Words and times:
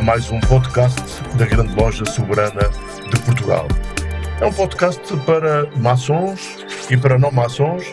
A 0.00 0.02
mais 0.02 0.30
um 0.30 0.40
podcast 0.40 1.22
da 1.36 1.44
Grande 1.44 1.74
Loja 1.74 2.06
Soberana 2.06 2.70
de 3.10 3.20
Portugal. 3.20 3.68
É 4.40 4.46
um 4.46 4.52
podcast 4.52 5.14
para 5.26 5.66
maçons 5.76 6.64
e 6.88 6.96
para 6.96 7.18
não 7.18 7.30
maçons 7.30 7.84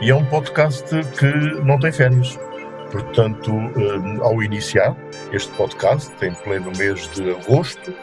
e 0.00 0.10
é 0.10 0.14
um 0.14 0.24
podcast 0.24 0.88
que 1.18 1.26
não 1.62 1.78
tem 1.78 1.92
férias. 1.92 2.38
Portanto, 2.90 3.52
eh, 3.52 4.22
ao 4.22 4.42
iniciar 4.42 4.96
este 5.32 5.52
podcast, 5.52 6.10
em 6.24 6.32
pleno 6.32 6.72
mês 6.78 7.06
de 7.10 7.30
agosto, 7.30 7.94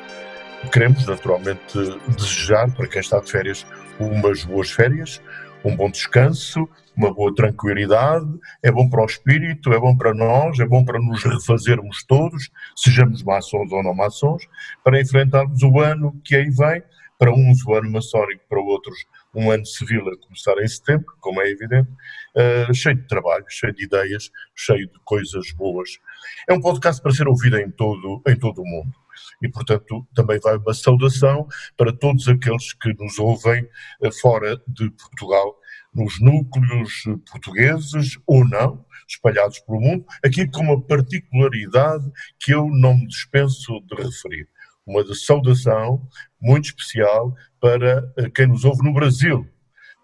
queremos 0.72 1.08
naturalmente 1.08 1.80
desejar 2.10 2.70
para 2.72 2.88
quem 2.88 3.02
está 3.02 3.20
de 3.20 3.32
férias 3.32 3.66
umas 4.00 4.44
boas 4.44 4.70
férias, 4.70 5.20
um 5.68 5.76
bom 5.76 5.90
descanso, 5.90 6.68
uma 6.96 7.14
boa 7.14 7.34
tranquilidade, 7.36 8.26
é 8.64 8.72
bom 8.72 8.90
para 8.90 9.04
o 9.04 9.06
espírito, 9.06 9.74
é 9.74 9.80
bom 9.80 9.96
para 9.96 10.14
nós, 10.14 10.60
é 10.60 10.66
bom 10.66 10.84
para 10.84 10.98
nos 10.98 11.24
refazermos 11.24 12.04
todos, 12.06 12.50
sejamos 12.76 13.22
maçons 13.22 13.72
ou 13.72 13.84
não 13.84 13.94
maçons, 13.94 14.48
para 14.84 15.00
enfrentarmos 15.00 15.62
o 15.62 15.80
ano 15.80 16.20
que 16.24 16.36
aí 16.36 16.50
vem, 16.50 16.82
para 17.20 17.34
uns 17.34 17.66
o 17.66 17.74
ano 17.74 17.92
maçónico, 17.92 18.44
para 18.48 18.60
outros 18.60 18.98
um 19.36 19.52
ano 19.52 19.66
civil 19.66 20.08
a 20.08 20.18
começar 20.18 20.58
em 20.60 20.68
setembro, 20.68 21.14
como 21.20 21.42
é 21.42 21.50
evidente, 21.50 21.90
uh, 21.90 22.74
cheio 22.74 22.96
de 22.96 23.08
trabalho, 23.08 23.46
cheio 23.50 23.74
de 23.74 23.84
ideias, 23.84 24.32
cheio 24.56 24.88
de 24.88 25.00
coisas 25.04 25.52
boas. 25.52 26.00
É 26.48 26.54
um 26.54 26.62
podcast 26.62 27.02
para 27.02 27.12
ser 27.12 27.28
ouvido 27.28 27.58
em 27.58 27.70
todo, 27.70 28.22
em 28.28 28.36
todo 28.36 28.62
o 28.62 28.66
mundo 28.66 28.94
e, 29.42 29.50
portanto, 29.50 30.08
também 30.14 30.40
vai 30.40 30.58
uma 30.58 30.74
saudação 30.74 31.48
para 31.76 31.94
todos 31.94 32.28
aqueles 32.28 32.74
que 32.74 32.94
nos 32.94 33.20
ouvem 33.20 33.68
eh, 34.02 34.12
fora 34.12 34.62
de 34.68 34.90
Portugal, 34.92 35.57
nos 35.98 36.22
núcleos 36.22 37.04
portugueses 37.30 38.20
ou 38.28 38.48
não, 38.48 38.86
espalhados 39.08 39.60
pelo 39.60 39.82
mundo, 39.82 40.06
aqui 40.24 40.48
com 40.48 40.62
uma 40.62 40.80
particularidade 40.80 42.06
que 42.40 42.54
eu 42.54 42.70
não 42.70 42.96
me 42.96 43.08
dispenso 43.08 43.82
de 43.82 43.96
referir. 43.96 44.48
Uma 44.86 45.04
saudação 45.16 46.08
muito 46.40 46.66
especial 46.66 47.36
para 47.60 48.10
eh, 48.18 48.30
quem 48.30 48.46
nos 48.48 48.64
ouve 48.64 48.84
no 48.84 48.94
Brasil, 48.94 49.50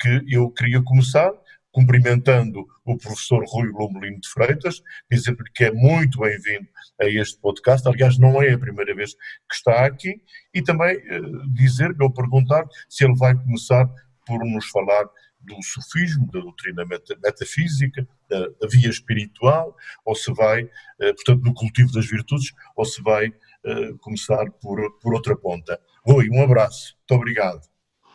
que 0.00 0.34
eu 0.34 0.50
queria 0.50 0.82
começar, 0.82 1.30
cumprimentando 1.72 2.66
o 2.84 2.96
professor 2.96 3.44
Rui 3.46 3.68
Lomelino 3.68 4.20
de 4.20 4.28
Freitas, 4.28 4.82
dizendo-lhe 5.10 5.50
que 5.54 5.64
é 5.64 5.72
muito 5.72 6.20
bem-vindo 6.20 6.68
a 7.00 7.06
este 7.06 7.40
podcast. 7.40 7.86
Aliás, 7.86 8.18
não 8.18 8.42
é 8.42 8.52
a 8.52 8.58
primeira 8.58 8.94
vez 8.94 9.14
que 9.14 9.54
está 9.54 9.86
aqui, 9.86 10.20
e 10.52 10.62
também 10.62 10.96
eh, 10.96 11.20
dizer-lhe 11.54 12.02
ou 12.02 12.12
perguntar 12.12 12.66
se 12.88 13.04
ele 13.04 13.14
vai 13.16 13.34
começar 13.34 13.88
por 14.26 14.44
nos 14.44 14.68
falar 14.68 15.04
do 15.40 15.62
sufismo, 15.62 16.30
da 16.30 16.40
doutrina 16.40 16.84
metafísica, 16.84 18.06
da, 18.28 18.48
da 18.60 18.68
via 18.68 18.90
espiritual, 18.90 19.74
ou 20.04 20.14
se 20.14 20.32
vai, 20.32 20.68
eh, 21.00 21.12
portanto, 21.14 21.42
no 21.42 21.54
cultivo 21.54 21.92
das 21.92 22.06
virtudes, 22.06 22.52
ou 22.76 22.84
se 22.84 23.02
vai 23.02 23.32
eh, 23.64 23.92
começar 24.00 24.50
por, 24.60 24.78
por 25.00 25.14
outra 25.14 25.36
ponta. 25.36 25.80
Rui, 26.04 26.28
um 26.30 26.42
abraço. 26.42 26.96
Muito 26.98 27.20
obrigado. 27.20 27.60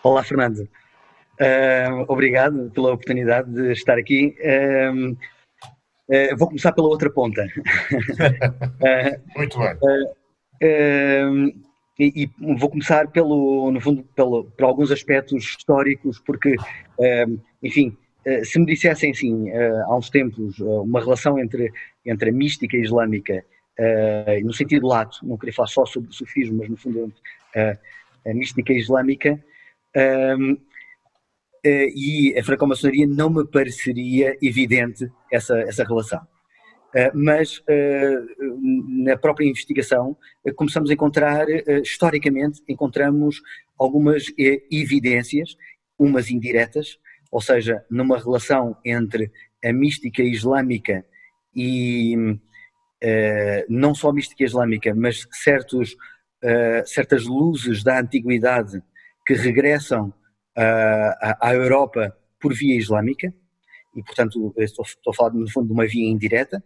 Olá, 0.04 0.24
Fernando. 0.24 0.70
Uh, 1.40 2.06
obrigado 2.08 2.72
pela 2.72 2.94
oportunidade 2.94 3.52
de 3.52 3.72
estar 3.72 3.98
aqui. 3.98 4.36
Uh, 4.40 5.12
uh, 5.12 6.38
vou 6.38 6.48
começar 6.48 6.72
pela 6.72 6.88
outra 6.88 7.10
ponta. 7.10 7.46
Muito 9.36 9.60
bem. 9.60 9.78
E, 11.98 12.24
e, 12.24 12.56
vou 12.58 12.70
começar 12.70 13.08
pelo, 13.10 13.72
no 13.72 13.80
fundo, 13.80 14.04
pelo, 14.16 14.46
por 14.46 14.66
alguns 14.66 14.92
aspectos 14.92 15.44
históricos, 15.44 16.20
porque, 16.20 16.58
enfim, 17.64 17.96
se 18.44 18.60
me 18.60 18.66
dissessem 18.66 19.12
assim, 19.12 19.50
há 19.50 19.96
uns 19.96 20.10
tempos, 20.10 20.60
uma 20.60 21.00
relação 21.00 21.40
entre, 21.40 21.72
entre 22.06 22.32
a 22.32 22.34
mística 22.34 22.76
islâmica, 22.76 23.46
no 24.44 24.54
sentido 24.54 24.88
lato, 24.88 25.26
não 25.26 25.38
queria 25.38 25.54
falar 25.54 25.70
só 25.70 25.86
sobre 25.86 26.10
o 26.10 26.14
sufismo, 26.14 26.58
mas 26.58 26.68
no 26.68 26.76
fundo 26.76 27.14
a 27.56 28.34
mística 28.34 28.74
islâmica, 28.74 29.42
e 31.66 32.38
a 32.38 32.44
franco-maçonaria 32.44 33.08
não 33.08 33.30
me 33.30 33.46
pareceria 33.48 34.38
evidente 34.42 35.10
essa, 35.32 35.58
essa 35.62 35.84
relação. 35.84 36.22
Uh, 36.96 37.12
mas 37.14 37.58
uh, 37.58 39.04
na 39.04 39.18
própria 39.18 39.46
investigação 39.46 40.16
começamos 40.56 40.90
a 40.90 40.94
encontrar, 40.94 41.46
historicamente, 41.84 42.62
encontramos 42.70 43.42
algumas 43.78 44.26
evidências, 44.72 45.58
umas 46.00 46.30
indiretas, 46.30 46.98
ou 47.32 47.42
seja, 47.42 47.84
numa 47.90 48.18
relação 48.18 48.78
entre 48.86 49.30
a 49.64 49.74
mística 49.74 50.24
islâmica 50.24 51.06
e 51.54 52.16
não 53.68 53.94
só 53.94 54.10
a 54.10 54.14
mística 54.14 54.44
islâmica, 54.44 54.96
mas 54.96 55.28
certos, 55.32 55.96
certas 56.86 57.26
luzes 57.26 57.84
da 57.84 58.00
antiguidade 58.00 58.82
que 59.28 59.34
regressam 59.34 60.14
à, 60.56 61.50
à 61.50 61.54
Europa 61.54 62.16
por 62.40 62.54
via 62.54 62.78
islâmica, 62.78 63.34
e 63.96 64.04
portanto 64.04 64.54
estou, 64.58 64.86
estou, 64.86 65.12
a 65.12 65.16
falar 65.16 65.34
no 65.34 65.50
fundo 65.50 65.68
de 65.68 65.74
uma 65.74 65.88
via 65.88 66.10
indireta, 66.10 66.64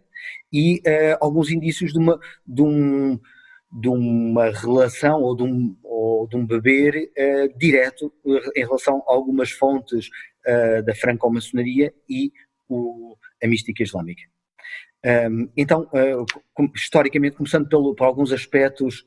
e 0.52 0.78
uh, 0.78 1.16
alguns 1.20 1.50
indícios 1.50 1.92
de 1.92 1.98
uma, 1.98 2.18
de, 2.46 2.62
um, 2.62 3.18
de 3.72 3.88
uma 3.88 4.50
relação 4.50 5.22
ou 5.22 5.36
de 5.36 5.42
um, 5.42 5.76
ou 5.82 6.28
de 6.28 6.36
um 6.36 6.44
beber 6.44 7.10
uh, 7.16 7.58
direto 7.58 8.12
em 8.56 8.60
relação 8.60 9.02
a 9.08 9.12
algumas 9.12 9.50
fontes 9.50 10.08
uh, 10.46 10.82
da 10.84 10.94
franco-maçonaria 10.94 11.94
e 12.08 12.32
o, 12.68 13.16
a 13.42 13.46
mística 13.46 13.82
islâmica. 13.82 14.22
Um, 15.02 15.48
então, 15.56 15.88
historicamente, 16.74 17.36
começando 17.36 17.68
pelo, 17.68 17.94
por 17.94 18.04
alguns 18.04 18.32
aspectos, 18.32 19.04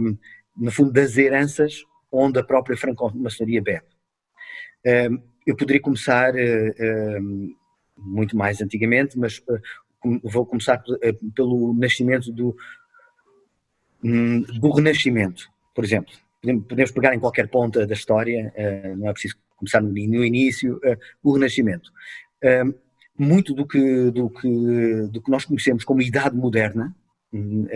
um, 0.00 0.16
no 0.56 0.70
fundo, 0.70 0.90
das 0.90 1.18
heranças 1.18 1.84
onde 2.16 2.38
a 2.38 2.44
própria 2.44 2.76
franco-maçonaria 2.76 3.62
bebe. 3.62 3.86
Eu 5.46 5.56
poderia 5.56 5.80
começar 5.80 6.32
muito 7.96 8.36
mais 8.36 8.60
antigamente, 8.60 9.18
mas 9.18 9.42
vou 10.22 10.46
começar 10.46 10.82
pelo 11.34 11.74
nascimento 11.74 12.32
do, 12.32 12.56
hum, 14.04 14.42
do 14.42 14.70
Renascimento, 14.70 15.48
por 15.74 15.84
exemplo. 15.84 16.12
Podemos 16.68 16.92
pegar 16.92 17.14
em 17.14 17.18
qualquer 17.18 17.48
ponta 17.48 17.86
da 17.86 17.94
história, 17.94 18.52
não 18.96 19.08
é 19.08 19.12
preciso 19.12 19.36
começar 19.56 19.80
no, 19.80 19.96
início, 19.96 20.78
o 21.22 21.32
Renascimento 21.32 21.90
muito 23.18 23.54
do 23.54 23.66
que, 23.66 24.10
do 24.10 24.28
que, 24.28 25.08
do 25.10 25.22
que 25.22 25.30
nós 25.30 25.44
conhecemos 25.44 25.84
como 25.84 26.02
Idade 26.02 26.36
Moderna, 26.36 26.94
hum, 27.32 27.66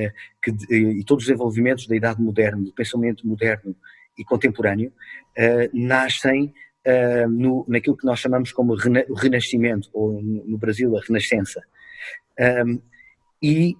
que, 0.42 0.50
e 0.74 1.02
todos 1.04 1.24
os 1.24 1.28
desenvolvimentos 1.28 1.86
da 1.86 1.96
Idade 1.96 2.20
Moderna, 2.20 2.62
do 2.62 2.72
pensamento 2.72 3.26
moderno 3.26 3.74
e 4.20 4.24
contemporâneo, 4.24 4.92
uh, 5.38 5.70
nascem 5.72 6.52
uh, 6.86 7.28
no, 7.28 7.64
naquilo 7.66 7.96
que 7.96 8.04
nós 8.04 8.20
chamamos 8.20 8.52
como 8.52 8.74
rena, 8.74 9.04
Renascimento, 9.16 9.88
ou 9.94 10.22
no 10.22 10.58
Brasil, 10.58 10.94
a 10.96 11.00
Renascença. 11.00 11.62
Um, 12.38 12.80
e 13.42 13.76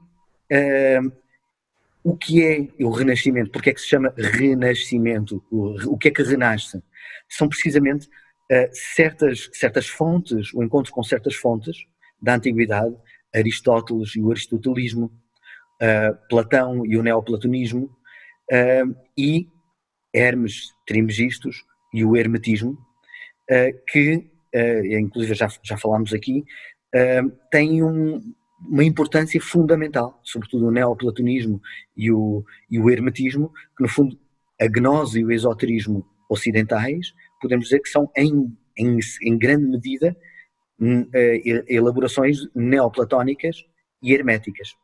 um, 0.51 1.13
o 2.03 2.17
que 2.17 2.43
é 2.43 2.85
o 2.85 2.91
Renascimento? 2.91 3.51
Porque 3.51 3.71
é 3.71 3.75
que 3.75 3.81
se 3.81 3.89
chama 3.89 4.15
Renascimento? 4.17 5.45
O, 5.51 5.93
o 5.93 5.99
que 5.99 6.09
é 6.09 6.11
que 6.11 6.23
renasce? 6.23 6.83
São 7.29 7.47
precisamente 7.47 8.07
uh, 8.07 8.69
certas, 8.73 9.51
certas 9.53 9.87
fontes, 9.87 10.53
o 10.55 10.63
encontro 10.63 10.91
com 10.91 11.03
certas 11.03 11.35
fontes 11.35 11.77
da 12.21 12.35
antiguidade, 12.35 12.97
Aristóteles 13.35 14.17
e 14.17 14.21
o 14.21 14.31
aristotelismo, 14.31 15.13
Platão 16.29 16.85
e 16.85 16.99
o 16.99 17.03
neoplatonismo, 17.03 17.85
uh, 18.53 18.97
e 19.17 19.49
Hermes 20.13 20.73
Trismegistus 20.87 21.65
e 21.93 22.05
o 22.05 22.17
hermetismo, 22.17 22.79
que, 23.89 24.31
inclusive 24.99 25.35
já, 25.35 25.49
já 25.63 25.77
falámos 25.77 26.13
aqui, 26.13 26.45
têm 27.51 27.83
um, 27.83 28.21
uma 28.61 28.85
importância 28.85 29.41
fundamental, 29.41 30.21
sobretudo 30.23 30.67
o 30.67 30.71
neoplatonismo 30.71 31.61
e 31.97 32.11
o, 32.11 32.45
e 32.71 32.79
o 32.79 32.91
hermetismo, 32.91 33.53
que 33.77 33.83
no 33.83 33.89
fundo 33.89 34.19
a 34.61 34.67
gnose 34.67 35.21
e 35.21 35.25
o 35.25 35.33
esoterismo 35.33 36.07
ocidentais 36.29 37.13
podemos 37.41 37.67
dizer 37.67 37.81
que 37.81 37.89
são, 37.89 38.11
em, 38.17 38.55
em, 38.77 38.99
em 39.23 39.39
grande 39.39 39.67
medida, 39.67 40.17
hum, 40.79 41.09
eh, 41.13 41.65
elaborações 41.69 42.39
neoplatónicas 42.55 43.65
e 44.03 44.13
herméticas. 44.13 44.75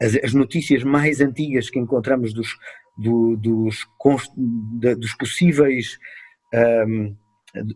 As, 0.00 0.16
as, 0.16 0.34
notícias 0.34 0.82
mais 0.82 1.20
antigas 1.20 1.70
que 1.70 1.78
encontramos 1.78 2.32
dos, 2.32 2.56
do, 2.96 3.36
dos, 3.36 3.86
dos 4.98 5.14
possíveis 5.14 5.98
um, 6.86 7.14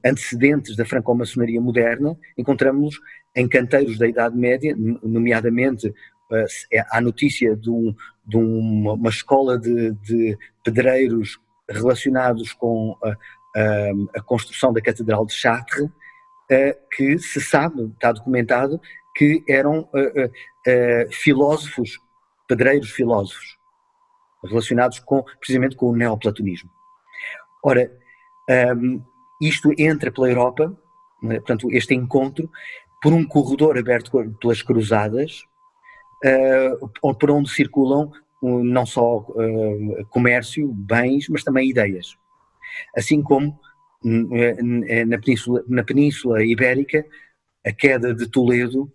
antecedentes 0.04 0.76
da 0.76 0.84
franco-maçonaria 0.84 1.60
moderna, 1.60 2.16
encontramos 2.36 2.98
em 3.34 3.48
canteiros 3.48 3.98
da 3.98 4.08
Idade 4.08 4.36
Média, 4.36 4.74
nomeadamente 5.02 5.88
uh, 5.88 6.84
há 6.90 7.00
notícia 7.00 7.56
de, 7.56 7.70
um, 7.70 7.94
de 8.26 8.36
uma, 8.36 9.08
escola 9.08 9.58
de, 9.58 9.92
de 10.02 10.38
pedreiros 10.64 11.38
relacionados 11.68 12.52
com 12.52 12.90
uh, 12.92 14.10
a 14.14 14.20
construção 14.22 14.72
da 14.72 14.80
Catedral 14.80 15.26
de 15.26 15.32
Chartres, 15.32 15.88
que 16.96 17.16
se 17.20 17.40
sabe, 17.40 17.84
está 17.94 18.10
documentado, 18.10 18.80
que 19.14 19.40
eram 19.48 19.88
filósofos, 21.12 21.96
pedreiros 22.48 22.90
filósofos, 22.90 23.59
relacionados 24.44 24.98
com, 25.00 25.22
precisamente 25.38 25.76
com 25.76 25.90
o 25.90 25.96
neoplatonismo. 25.96 26.70
Ora, 27.62 27.90
isto 29.40 29.70
entra 29.78 30.10
pela 30.10 30.28
Europa, 30.28 30.76
né, 31.22 31.36
portanto, 31.36 31.68
este 31.70 31.94
encontro, 31.94 32.50
por 33.02 33.12
um 33.12 33.24
corredor 33.24 33.78
aberto 33.78 34.10
pelas 34.40 34.62
cruzadas, 34.62 35.42
por 37.02 37.30
onde 37.30 37.50
circulam 37.50 38.10
não 38.42 38.86
só 38.86 39.26
comércio, 40.10 40.72
bens, 40.72 41.28
mas 41.28 41.44
também 41.44 41.68
ideias 41.68 42.16
assim 42.96 43.22
como 43.22 43.58
é 44.32 45.04
na 45.04 45.18
Península, 45.18 45.62
na 45.68 45.84
Península 45.84 46.44
Ibérica, 46.44 47.04
a 47.66 47.72
queda 47.72 48.14
de 48.14 48.26
Toledo 48.28 48.90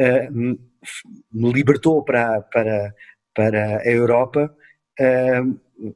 uh, 0.00 0.58
libertou 1.32 2.02
para, 2.02 2.42
para, 2.42 2.94
para 3.34 3.78
a 3.78 3.88
Europa 3.88 4.52
uh, 4.52 4.56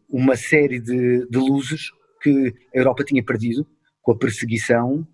uma 0.09 0.37
série 0.37 0.81
de, 0.81 1.29
de, 1.29 1.39
luzes 1.39 1.91
que 2.21 2.55
a 2.75 2.79
Europa 2.79 3.05
tinha 3.05 3.25
perdido 3.25 3.67
com 4.03 4.13
a 4.13 4.19
perseguição, 4.19 5.07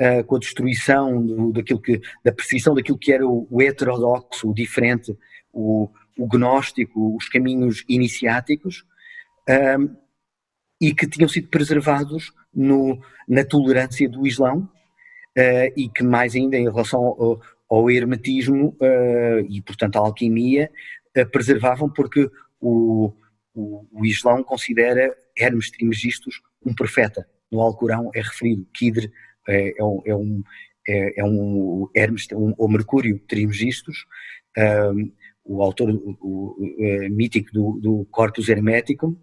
uh, 0.00 0.24
com 0.24 0.36
a 0.36 0.38
destruição 0.38 1.24
do, 1.24 1.52
daquilo 1.52 1.80
que, 1.80 2.00
da 2.24 2.32
perseguição 2.32 2.74
daquilo 2.74 2.98
que 2.98 3.12
era 3.12 3.26
o, 3.26 3.46
o 3.50 3.60
heterodoxo, 3.60 4.48
o 4.48 4.54
diferente, 4.54 5.16
o, 5.52 5.90
o 6.18 6.26
gnóstico, 6.26 7.16
os 7.16 7.28
caminhos 7.28 7.84
iniciáticos, 7.88 8.84
e 10.80 10.94
que 10.94 11.06
tinham 11.06 11.28
sido 11.28 11.48
preservados 11.48 12.32
no, 12.54 13.00
na 13.28 13.44
tolerância 13.44 14.08
do 14.08 14.26
Islão 14.26 14.68
uh, 15.36 15.72
e 15.76 15.88
que 15.88 16.02
mais 16.02 16.34
ainda 16.34 16.56
em 16.56 16.64
relação 16.64 17.00
ao, 17.00 17.40
ao 17.68 17.90
hermetismo 17.90 18.76
uh, 18.80 19.40
e 19.48 19.62
portanto 19.62 19.96
à 19.96 20.00
alquimia 20.00 20.70
uh, 21.16 21.30
preservavam 21.30 21.88
porque 21.88 22.30
o, 22.60 23.12
o, 23.56 23.86
o, 23.90 24.04
Islão 24.04 24.44
considera 24.44 25.16
Hermes 25.36 25.70
Trismegistus 25.70 26.40
um 26.64 26.74
profeta. 26.74 27.26
No 27.50 27.60
Alcorão 27.60 28.10
é 28.14 28.20
referido, 28.20 28.66
Kidr 28.72 29.10
é, 29.48 29.74
é, 29.78 29.84
um, 29.84 30.02
é 30.04 30.14
um, 30.14 30.42
é, 30.88 31.20
é 31.20 31.24
um 31.24 31.88
Hermes, 31.94 32.26
um, 32.32 32.54
o 32.58 32.68
Mercúrio 32.68 33.18
Trismegistus, 33.26 34.04
um, 34.94 35.12
o 35.44 35.62
autor 35.62 35.90
o, 35.90 36.16
o, 36.20 36.56
mítico 37.10 37.52
do, 37.52 37.80
do 37.80 38.04
Corpus 38.10 38.48
Hermeticum, 38.48 39.16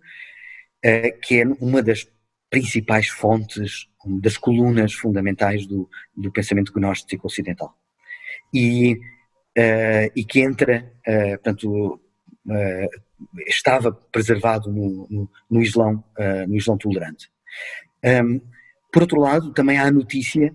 eh, 0.83 1.11
que 1.11 1.41
é 1.41 1.45
uma 1.45 1.81
das 1.81 2.07
principais 2.49 3.07
fontes, 3.07 3.87
das 4.21 4.37
colunas 4.37 4.93
fundamentais 4.93 5.65
do, 5.65 5.89
do 6.15 6.31
pensamento 6.31 6.73
gnóstico 6.73 7.25
ocidental. 7.25 7.75
E, 8.53 8.93
uh, 9.57 10.11
e 10.15 10.23
que 10.23 10.41
entra, 10.41 10.91
uh, 11.07 11.29
portanto, 11.31 11.99
estava 13.47 13.91
preservado 13.91 14.71
no, 14.71 15.07
no, 15.09 15.29
no 15.49 15.61
Islão, 15.61 16.03
no 16.47 16.55
Islão 16.55 16.77
tolerante. 16.77 17.29
Um, 18.03 18.41
por 18.91 19.03
outro 19.03 19.19
lado, 19.19 19.53
também 19.53 19.77
há 19.77 19.87
a 19.87 19.91
notícia 19.91 20.53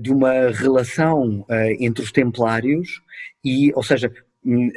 de 0.00 0.10
uma 0.10 0.50
relação 0.50 1.46
entre 1.78 2.02
os 2.02 2.10
templários 2.10 3.02
e, 3.44 3.72
ou 3.74 3.82
seja, 3.82 4.12
hum, 4.44 4.70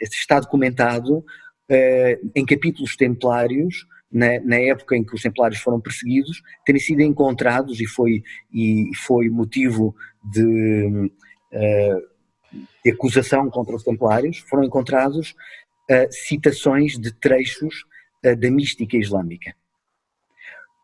está 0.00 0.40
documentado 0.40 1.24
uh, 1.68 2.30
em 2.34 2.44
capítulos 2.44 2.96
templários, 2.96 3.86
na, 4.10 4.40
na, 4.40 4.56
época 4.56 4.96
em 4.96 5.04
que 5.04 5.14
os 5.14 5.22
templários 5.22 5.60
foram 5.60 5.80
perseguidos, 5.80 6.42
terem 6.64 6.80
sido 6.80 7.02
encontrados, 7.02 7.78
e 7.80 7.86
foi, 7.86 8.22
e 8.52 8.86
foi 9.04 9.28
motivo 9.28 9.94
de, 10.32 11.10
uh, 11.52 12.02
de 12.84 12.90
acusação 12.90 13.48
contra 13.50 13.74
os 13.74 13.82
templários, 13.82 14.38
foram 14.38 14.64
encontrados 14.64 15.34
uh, 15.90 16.10
citações 16.10 16.98
de 16.98 17.12
trechos 17.12 17.84
da 18.20 18.50
mística 18.50 18.96
islâmica. 18.96 19.54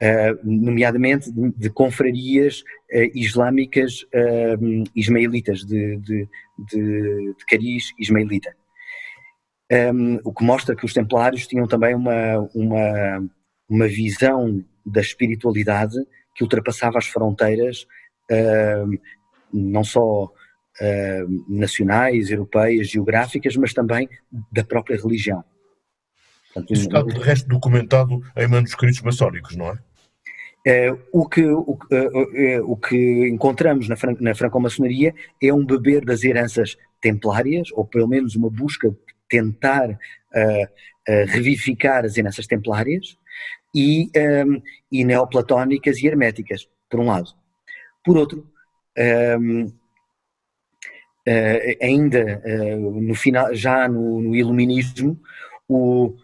Uh, 0.03 0.37
nomeadamente 0.43 1.31
de, 1.31 1.53
de 1.53 1.71
confrarias 1.71 2.63
uh, 2.93 3.11
islâmicas 3.15 4.03
uh, 4.03 4.85
ismaelitas, 4.95 5.61
de, 5.65 5.97
de, 5.99 6.29
de, 6.69 7.35
cariz 7.49 7.93
ismaelita 7.97 8.55
um, 9.95 10.19
o 10.25 10.35
que 10.35 10.43
mostra 10.43 10.75
que 10.75 10.85
os 10.85 10.93
templários 10.93 11.47
tinham 11.47 11.69
também 11.69 11.95
uma, 11.95 12.39
uma, 12.55 13.31
uma 13.69 13.87
visão 13.87 14.65
da 14.85 15.01
espiritualidade 15.01 15.97
que 16.35 16.43
ultrapassava 16.43 16.99
as 16.99 17.07
fronteiras 17.07 17.87
não 19.53 19.85
só 19.85 20.31
um, 20.81 21.45
nacionais, 21.49 22.31
europeias, 22.31 22.89
geográficas, 22.89 23.57
mas 23.57 23.73
também 23.73 24.09
da 24.51 24.65
própria 24.65 24.97
religião. 24.97 25.45
Portanto, 26.53 26.73
Isso 26.73 26.85
está 26.85 27.03
de 27.03 27.19
resto 27.19 27.49
documentado 27.49 28.21
em 28.37 28.47
manuscritos 28.47 29.01
maçónicos, 29.03 29.57
não 29.57 29.71
é? 29.71 29.79
Uh, 30.67 30.99
o, 31.13 31.29
que, 31.29 31.45
o, 31.45 31.61
uh, 31.61 32.61
uh, 32.61 32.73
o 32.73 32.77
que 32.77 33.29
encontramos 33.29 33.87
na, 33.87 33.97
fran 33.97 34.17
na 34.19 34.35
franco-maçonaria 34.35 35.15
é 35.43 35.53
um 35.53 35.65
beber 35.65 36.05
das 36.05 36.25
heranças 36.25 36.79
templárias, 37.03 37.69
ou 37.73 37.85
pelo 37.85 38.09
menos 38.09 38.35
uma 38.35 38.49
busca 38.49 38.97
tentar 39.29 39.91
uh, 39.91 39.95
uh, 40.65 41.27
revivificar 41.27 42.05
as 42.05 42.17
heranças 42.17 42.47
templárias 42.47 43.17
e, 43.75 44.05
um, 44.05 44.09
ehm, 44.15 44.63
e 44.91 45.05
neoplatónicas 45.05 45.99
e 45.99 46.07
herméticas, 46.07 46.67
por 46.89 47.01
um 47.01 47.07
lado. 47.07 47.31
Por 48.03 48.17
outro, 48.17 48.49
um, 48.97 49.03
ehm, 49.03 49.73
Uh, 51.27 51.83
ainda 51.83 52.43
uh, 52.45 53.01
no 53.01 53.15
final, 53.15 53.55
já 53.55 53.89
no, 53.89 54.21
no, 54.21 54.37
iluminismo, 54.37 55.19
o, 55.67 56.15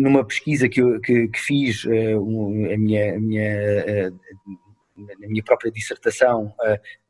numa 0.00 0.24
pesquisa 0.24 0.68
que, 0.68 0.80
eu, 0.80 1.00
que, 1.00 1.28
que 1.28 1.38
fiz, 1.38 1.84
a 1.84 2.78
minha, 2.78 3.16
a 3.16 3.20
minha, 3.20 4.10
na 5.20 5.28
minha 5.28 5.42
própria 5.42 5.72
dissertação 5.72 6.54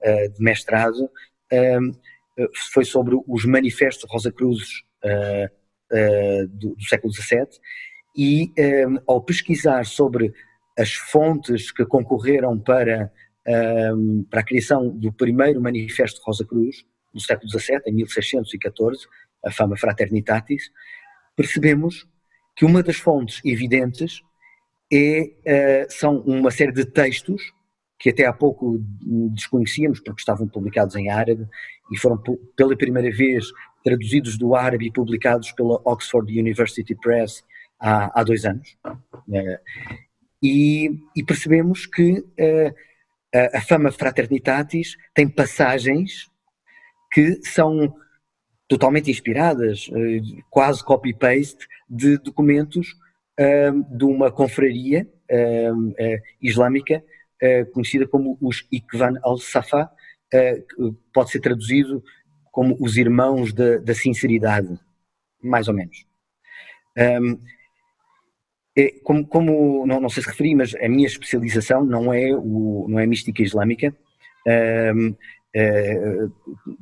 de 0.01 0.43
mestrado, 0.43 1.11
foi 2.73 2.85
sobre 2.87 3.15
os 3.29 3.45
manifestos 3.45 4.09
de 4.09 4.13
Rosa 4.13 4.33
Cruzes 4.33 4.83
do, 6.49 6.75
do 6.75 6.85
século 6.85 7.13
XVII 7.13 7.47
e 8.17 8.51
ao 9.07 9.21
pesquisar 9.21 9.85
sobre 9.85 10.33
as 10.79 10.95
fontes 10.95 11.71
que 11.71 11.85
concorreram 11.85 12.59
para, 12.59 13.13
para 14.31 14.41
a 14.41 14.45
criação 14.45 14.89
do 14.89 15.13
primeiro 15.13 15.61
manifesto 15.61 16.21
de 16.21 16.25
Rosa 16.25 16.47
Cruz, 16.47 16.87
no 17.13 17.21
século 17.21 17.49
XVII, 17.51 17.83
em 17.87 17.93
1614, 17.93 19.07
a 19.45 19.51
Fama 19.51 19.77
Fraternitatis, 19.77 20.71
percebemos 21.37 22.07
que 22.55 22.65
uma 22.65 22.83
das 22.83 22.97
fontes 22.97 23.41
evidentes 23.45 24.23
é, 24.93 25.23
uh, 25.23 25.93
são 25.93 26.21
uma 26.21 26.51
série 26.51 26.73
de 26.73 26.85
textos 26.85 27.53
que 27.99 28.11
até 28.11 28.27
há 28.27 28.33
pouco 28.33 28.79
desconhecíamos 29.33 30.01
porque 30.01 30.21
estavam 30.21 30.49
publicados 30.49 30.97
em 30.97 31.09
árabe 31.09 31.47
e 31.91 31.97
foram 31.97 32.21
pela 32.57 32.77
primeira 32.77 33.15
vez 33.15 33.47
traduzidos 33.85 34.37
do 34.37 34.57
árabe 34.57 34.87
e 34.87 34.93
publicados 34.93 35.53
pela 35.53 35.81
Oxford 35.85 36.39
University 36.39 36.97
Press 36.97 37.45
há, 37.79 38.21
há 38.21 38.25
dois 38.25 38.45
anos. 38.45 38.77
Uh, 38.85 39.59
e, 40.43 40.91
e, 41.15 41.23
percebemos 41.23 41.87
que 41.87 42.25
a, 43.33 43.59
a 43.59 43.61
Fama 43.61 43.93
Fraternitatis 43.93 44.97
tem 45.15 45.29
passagens 45.29 46.32
que 47.13 47.41
são 47.45 47.95
totalmente 48.67 49.11
inspiradas, 49.11 49.91
eh, 49.95 50.23
quase 50.49 50.83
copy-paste, 50.83 51.69
de 51.89 52.17
documentos 52.17 52.97
ehm, 53.39 53.83
de 53.83 54.05
uma 54.05 54.33
confraria 54.33 55.07
ehm, 55.29 55.93
eh, 55.99 56.23
islâmica 56.41 57.05
eh, 57.41 57.67
conhecida 57.67 58.07
como 58.07 58.39
os 58.41 58.67
Ikvan 58.73 59.19
al-Safa, 59.23 59.91
pode 61.13 61.31
ser 61.31 61.41
traduzido 61.41 62.03
como 62.51 62.75
os 62.81 62.97
irmãos 62.97 63.53
da, 63.53 63.77
da 63.77 63.95
sinceridade, 63.95 64.81
mais 65.43 65.69
ou 65.69 65.75
menos. 65.75 66.07
Um, 66.97 67.39
ehm, 68.75 69.01
como, 69.03 69.27
como 69.27 69.87
não, 69.87 70.01
não, 70.01 70.09
sei 70.09 70.23
se 70.23 70.31
referi, 70.31 70.55
mas 70.55 70.75
a 70.77 70.89
minha 70.89 71.07
especialização 71.07 71.85
não 71.85 72.15
é, 72.15 72.35
o, 72.35 72.87
não 72.89 72.99
é 72.99 73.07
mística 73.07 73.43
islâmica. 73.43 73.95
Uh, 75.55 76.33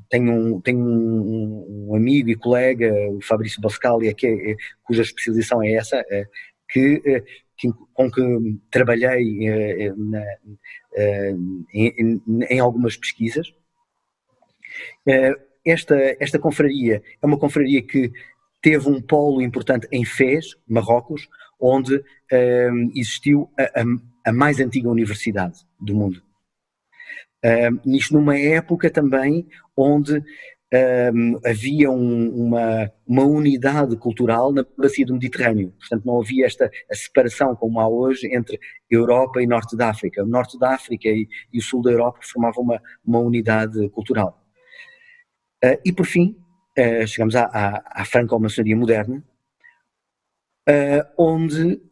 tenho 0.08 0.32
um, 0.32 0.60
tenho 0.60 0.78
um, 0.78 1.92
amigo 1.96 2.30
e 2.30 2.36
colega, 2.36 2.92
o 3.10 3.20
Fabrício 3.20 3.60
Boscalia, 3.60 4.14
que 4.14 4.26
é, 4.28 4.56
cuja 4.84 5.02
especialização 5.02 5.60
é 5.60 5.72
essa, 5.72 6.00
uh, 6.00 6.26
que, 6.68 7.24
que, 7.58 7.68
com 7.92 8.08
que 8.08 8.22
trabalhei 8.70 9.90
na, 9.96 10.24
em, 11.74 12.22
em, 12.48 12.60
algumas 12.60 12.96
pesquisas. 12.96 13.52
esta, 15.66 15.96
esta 16.20 16.38
confraria 16.38 17.02
é 17.20 17.26
uma 17.26 17.38
confraria 17.38 17.82
que 17.82 18.12
teve 18.62 18.88
um 18.88 19.02
polo 19.02 19.42
importante 19.42 19.88
em 19.90 20.04
Fez, 20.04 20.56
Marrocos, 20.68 21.28
onde 21.58 22.04
existiu 22.94 23.50
a, 23.58 23.64
a, 23.80 24.30
a 24.30 24.32
mais 24.32 24.60
antiga 24.60 24.88
universidade 24.88 25.58
do 25.80 25.92
mundo. 25.92 26.22
Um, 27.42 27.97
isto 27.97 28.14
numa 28.14 28.38
época 28.38 28.90
também 28.90 29.47
onde 29.76 30.23
um, 30.73 31.40
havia 31.44 31.90
um, 31.90 32.47
uma, 32.47 32.92
uma 33.06 33.25
unidade 33.25 33.97
cultural 33.97 34.52
na 34.52 34.64
bacia 34.76 35.04
do 35.04 35.14
Mediterrâneo. 35.14 35.73
Portanto, 35.78 36.04
não 36.04 36.20
havia 36.20 36.47
esta 36.47 36.70
separação 36.92 37.56
como 37.56 37.80
há 37.80 37.88
hoje 37.88 38.28
entre 38.35 38.59
Europa 38.88 39.42
e 39.42 39.47
Norte 39.47 39.76
da 39.76 39.88
África. 39.88 40.23
O 40.23 40.26
Norte 40.26 40.59
da 40.59 40.75
África 40.75 41.09
e, 41.09 41.28
e 41.52 41.59
o 41.59 41.62
Sul 41.62 41.82
da 41.82 41.90
Europa 41.90 42.20
formavam 42.23 42.62
uma, 42.62 42.82
uma 43.04 43.18
unidade 43.18 43.88
cultural. 43.90 44.44
Uh, 45.64 45.76
e 45.85 45.92
por 45.92 46.06
fim, 46.06 46.37
uh, 46.78 47.06
chegamos 47.06 47.35
à, 47.35 47.44
à, 47.44 48.02
à 48.02 48.04
franco-maçonaria 48.04 48.76
moderna, 48.76 49.23
uh, 50.68 51.04
onde 51.18 51.82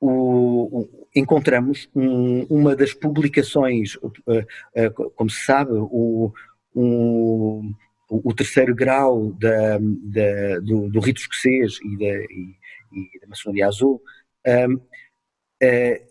o, 0.00 1.05
encontramos 1.16 1.88
um, 1.94 2.42
uma 2.50 2.76
das 2.76 2.92
publicações, 2.92 3.94
uh, 3.96 4.08
uh, 4.08 5.10
como 5.16 5.30
se 5.30 5.44
sabe, 5.44 5.72
o, 5.72 6.30
um, 6.74 7.72
o 8.10 8.34
terceiro 8.34 8.74
grau 8.74 9.32
da, 9.32 9.78
da, 9.78 10.60
do, 10.60 10.90
do, 10.90 11.00
rito 11.00 11.22
escocês 11.22 11.78
e 11.82 11.96
da, 11.96 12.04
e, 12.04 12.54
e 12.92 13.20
da 13.20 13.28
maçonaria 13.28 13.66
azul, 13.66 14.02
um, 14.46 14.74
uh, 14.74 16.06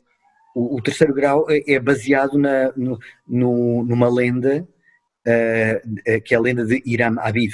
o, 0.56 0.78
o, 0.78 0.82
terceiro 0.82 1.14
grau 1.14 1.46
é, 1.52 1.74
é 1.74 1.80
baseado 1.80 2.40
na, 2.40 2.74
no, 2.76 3.84
numa 3.84 4.10
lenda, 4.10 4.68
que 6.24 6.34
é 6.34 6.38
a 6.38 6.40
lenda 6.40 6.64
de 6.66 6.82
Iram 6.86 7.20
Abiv. 7.20 7.54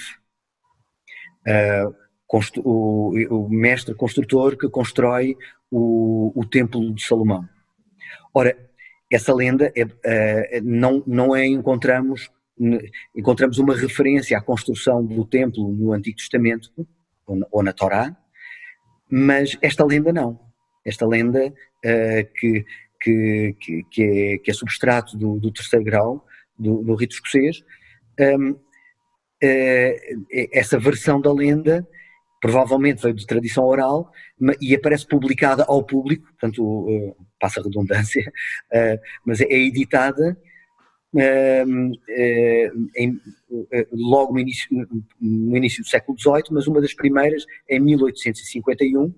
O, 2.64 3.12
o, 3.30 3.50
mestre 3.50 3.96
construtor 3.96 4.56
que 4.56 4.70
constrói 4.70 5.36
o, 5.72 6.32
o 6.36 6.46
Templo 6.46 6.94
de 6.94 7.04
Salomão. 7.04 7.48
Ora, 8.34 8.58
essa 9.12 9.34
lenda 9.34 9.72
é, 9.76 9.88
é, 10.04 10.62
não, 10.62 11.04
não 11.08 11.36
é 11.36 11.46
encontramos 11.46 12.30
encontramos 13.16 13.58
uma 13.58 13.76
referência 13.76 14.38
à 14.38 14.42
construção 14.42 15.04
do 15.04 15.26
templo 15.26 15.74
no 15.74 15.94
Antigo 15.94 16.18
Testamento 16.18 16.70
ou 17.52 17.64
na 17.64 17.74
Torá, 17.74 18.16
mas 19.10 19.58
esta 19.62 19.84
lenda 19.86 20.14
não. 20.14 20.40
Esta 20.86 21.08
lenda 21.08 21.48
uh, 21.48 22.34
que, 22.36 22.66
que, 23.02 23.56
que, 23.90 24.04
é, 24.04 24.38
que 24.38 24.52
é 24.52 24.54
substrato 24.54 25.18
do, 25.18 25.40
do 25.40 25.52
terceiro 25.52 25.84
grau 25.84 26.26
do, 26.58 26.84
do 26.84 26.96
rito 26.96 27.16
escocês, 27.16 27.64
um, 28.20 28.52
uh, 28.52 28.58
eh, 29.42 30.50
essa 30.54 30.78
versão 30.78 31.20
da 31.20 31.34
lenda 31.34 31.88
provavelmente 32.42 33.04
veio 33.04 33.14
de 33.14 33.26
tradição 33.26 33.64
oral 33.64 34.12
e 34.60 34.74
aparece 34.74 35.08
publicada 35.08 35.64
ao 35.64 35.84
público, 35.84 36.26
portanto, 36.30 36.64
uh, 36.64 37.16
passa 37.40 37.60
a 37.60 37.64
redundância, 37.64 38.28
uh, 38.74 39.00
mas 39.24 39.40
é, 39.40 39.46
editada 39.46 40.36
uh, 41.14 41.92
em, 42.98 43.22
logo 43.92 44.34
no 44.34 44.40
início, 44.40 44.68
no 45.22 45.56
início 45.56 45.84
do 45.84 45.88
século 45.88 46.20
XVIII, 46.20 46.46
mas 46.50 46.66
uma 46.66 46.82
das 46.82 46.96
primeiras 46.96 47.46
em 47.70 47.80
1851, 47.80 49.14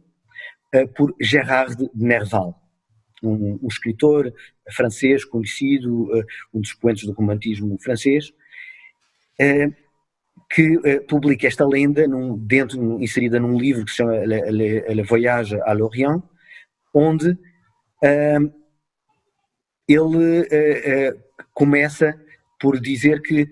por 0.96 1.16
Gérard 1.22 1.78
de 1.78 1.90
Nerval, 1.96 2.60
um, 3.22 3.60
um 3.62 3.68
escritor 3.68 4.34
francês 4.72 5.24
conhecido, 5.24 6.10
um 6.52 6.60
dos 6.60 6.74
poentes 6.74 7.06
do 7.06 7.14
romantismo 7.14 7.78
francês, 7.80 8.34
que 10.54 10.78
uh, 10.78 11.06
publica 11.08 11.48
esta 11.48 11.66
lenda 11.66 12.08
num, 12.08 12.38
dentro, 12.38 13.02
inserida 13.02 13.40
num 13.40 13.58
livro 13.58 13.84
que 13.84 13.92
se 13.92 13.98
chama 13.98 14.18
Le, 14.26 14.52
Le, 14.52 14.94
Le 14.94 15.04
Voyage 15.04 15.58
à 15.66 15.74
l'Orient, 15.74 16.22
onde 16.94 17.32
uh, 18.04 18.54
ele 19.88 20.42
uh, 20.42 21.20
começa 21.54 22.16
por 22.60 22.80
dizer 22.80 23.22
que 23.22 23.50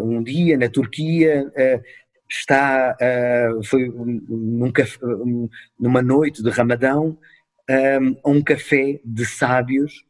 um 0.00 0.22
dia 0.22 0.56
na 0.56 0.70
Turquia 0.70 1.44
está 2.28 2.96
foi 3.62 3.86
num 3.86 4.72
café, 4.72 4.98
numa 5.78 6.00
noite 6.00 6.42
de 6.42 6.48
Ramadão 6.48 7.18
um, 8.24 8.38
um 8.38 8.42
café 8.42 8.98
de 9.04 9.26
sábios 9.26 10.02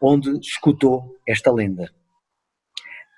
onde 0.00 0.30
escutou 0.38 1.16
esta 1.26 1.52
lenda. 1.52 1.92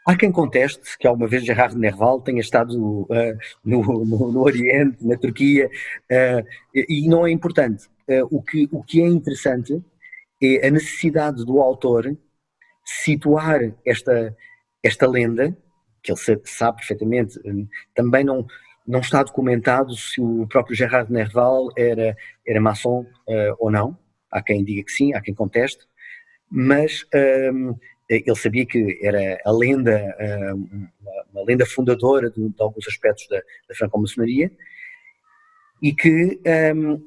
Há 0.06 0.16
quem 0.16 0.32
conteste 0.32 0.96
que 0.98 1.06
alguma 1.06 1.28
vez 1.28 1.44
Gerard 1.44 1.76
Nerval 1.76 2.22
tenha 2.22 2.40
estado 2.40 3.02
uh, 3.02 3.38
no, 3.64 3.82
no, 3.82 4.32
no, 4.32 4.40
Oriente, 4.40 5.06
na 5.06 5.16
Turquia, 5.16 5.68
uh, 5.68 6.46
e 6.74 7.06
não 7.06 7.26
é 7.26 7.30
importante. 7.30 7.86
Uh, 8.08 8.26
o, 8.30 8.42
que, 8.42 8.68
o 8.72 8.82
que 8.82 9.02
é 9.02 9.06
interessante 9.06 9.82
é 10.42 10.66
a 10.66 10.70
necessidade 10.70 11.44
do 11.44 11.60
autor 11.60 12.16
situar 12.84 13.60
esta, 13.84 14.34
esta 14.82 15.06
lenda, 15.06 15.56
que 16.02 16.10
ele 16.10 16.40
sabe 16.44 16.78
perfeitamente, 16.78 17.38
também 17.94 18.24
não, 18.24 18.46
não 18.86 19.00
está 19.00 19.22
documentado 19.22 19.94
se 19.94 20.18
o 20.18 20.46
próprio 20.46 20.74
Gerard 20.74 21.12
Nerval 21.12 21.68
era, 21.76 22.16
era 22.46 22.60
maçom 22.60 23.04
ou 23.58 23.70
não. 23.70 23.96
Há 24.30 24.42
quem 24.42 24.64
diga 24.64 24.82
que 24.82 24.92
sim, 24.92 25.12
há 25.12 25.20
quem 25.20 25.34
conteste, 25.34 25.86
mas 26.50 27.04
ele 28.10 28.36
sabia 28.36 28.66
que 28.66 28.98
era 29.02 29.40
a 29.44 29.52
lenda, 29.52 29.92
eh, 30.18 30.52
uma, 30.52 31.24
uma 31.32 31.44
lenda 31.44 31.64
fundadora 31.64 32.28
de, 32.28 32.48
de, 32.48 32.54
alguns 32.62 32.86
aspectos 32.88 33.26
da, 33.28 33.36
da 33.68 33.74
franco-maçonaria, 33.74 34.50
e 35.80 35.94
que 35.94 36.10
um, 36.10 36.40
ehm, 36.44 37.02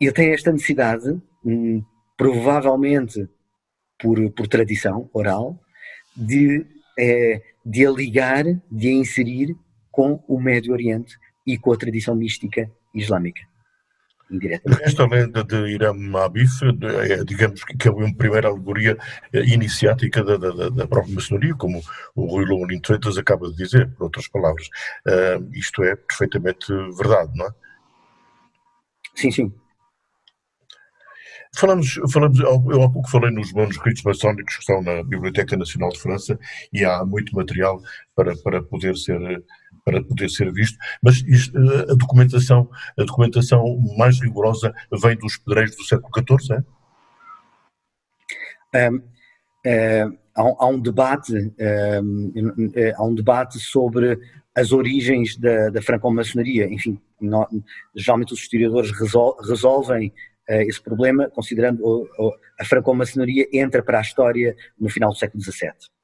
ele 0.00 0.12
tem 0.12 0.32
esta 0.32 0.52
necessidade, 0.52 1.08
um, 1.44 1.82
provavelmente 2.16 3.28
por, 3.98 4.30
por 4.32 4.48
tradição 4.48 5.08
oral, 5.12 5.58
de, 6.16 6.66
é, 6.98 7.40
de 7.64 7.86
a 7.86 7.90
ligar, 7.90 8.44
de 8.70 8.88
a 8.88 8.92
inserir 8.92 9.56
com 9.90 10.22
o 10.28 10.40
Médio 10.40 10.72
Oriente 10.72 11.16
e 11.46 11.56
com 11.56 11.72
a 11.72 11.76
tradição 11.76 12.14
mística 12.14 12.70
islâmica. 12.94 13.40
Esta 14.82 15.06
lenda 15.06 15.42
de 15.42 15.56
Iram 15.68 16.16
Abif, 16.18 16.62
é, 16.62 17.24
digamos 17.24 17.64
que 17.64 17.88
é 17.88 17.90
uma 17.90 18.14
primeira 18.14 18.48
alegoria 18.48 18.98
eh, 19.32 19.40
iniciática 19.46 20.22
da, 20.22 20.36
da, 20.36 20.68
da 20.68 20.86
própria 20.86 21.14
maçonaria, 21.14 21.54
como 21.54 21.80
o 22.14 22.26
Rui 22.26 22.44
Lomorim 22.44 22.80
Freitas 22.84 23.16
acaba 23.16 23.48
de 23.48 23.56
dizer, 23.56 23.90
por 23.92 24.04
outras 24.04 24.28
palavras. 24.28 24.66
Uh, 25.06 25.48
isto 25.52 25.82
é 25.82 25.96
perfeitamente 25.96 26.66
verdade, 26.96 27.30
não 27.34 27.46
é? 27.46 27.50
Sim, 29.14 29.30
sim. 29.30 29.52
Falamos, 31.56 31.98
falamos, 32.12 32.38
eu 32.38 32.82
há 32.82 32.90
pouco 32.90 33.10
falei 33.10 33.30
nos 33.30 33.52
manuscritos 33.52 34.02
maçónicos 34.02 34.54
que 34.56 34.60
estão 34.60 34.82
na 34.82 35.02
Biblioteca 35.02 35.56
Nacional 35.56 35.88
de 35.88 35.98
França 35.98 36.38
e 36.72 36.84
há 36.84 37.04
muito 37.04 37.34
material 37.34 37.82
para, 38.14 38.36
para 38.36 38.62
poder 38.62 38.96
ser 38.96 39.42
para 39.88 40.04
poder 40.04 40.28
ser 40.28 40.52
visto, 40.52 40.76
mas 41.02 41.22
isto, 41.26 41.56
a 41.58 41.94
documentação 41.94 42.68
a 42.98 43.04
documentação 43.04 43.78
mais 43.96 44.20
rigorosa 44.20 44.74
vem 45.00 45.16
dos 45.16 45.38
pedreiros 45.38 45.74
do 45.76 45.84
século 45.84 46.10
XIV, 46.38 46.62
é? 48.74 48.90
Um, 48.90 49.02
há, 50.36 50.66
um 50.66 50.78
debate 50.78 51.32
um, 51.32 52.32
há 52.96 53.02
um 53.02 53.14
debate 53.14 53.58
sobre 53.58 54.18
as 54.54 54.72
origens 54.72 55.36
da, 55.36 55.70
da 55.70 55.80
franco-maçonaria, 55.80 56.66
enfim, 56.66 57.00
geralmente 57.94 58.34
os 58.34 58.40
historiadores 58.40 58.90
resol, 58.90 59.38
resolvem 59.40 60.12
uh, 60.50 60.62
esse 60.68 60.82
problema, 60.82 61.30
considerando 61.30 62.06
a 62.60 62.64
franco-maçonaria 62.64 63.48
entra 63.52 63.82
para 63.82 63.98
a 63.98 64.02
história 64.02 64.54
no 64.78 64.90
final 64.90 65.10
do 65.10 65.16
século 65.16 65.42
XVII. 65.42 65.97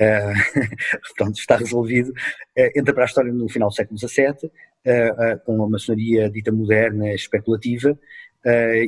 Uh, 0.00 0.04
eh, 0.04 0.34
portanto, 1.08 1.38
está 1.38 1.56
resolvido. 1.56 2.10
Uh, 2.56 2.78
entra 2.78 2.94
para 2.94 3.04
a 3.04 3.06
história 3.06 3.32
no 3.32 3.48
final 3.48 3.68
do 3.68 3.74
século 3.74 3.98
XVII, 3.98 4.46
uh, 4.46 5.40
com 5.44 5.56
uma 5.56 5.68
maçonaria 5.68 6.30
dita 6.30 6.52
moderna, 6.52 7.12
especulativa, 7.12 7.98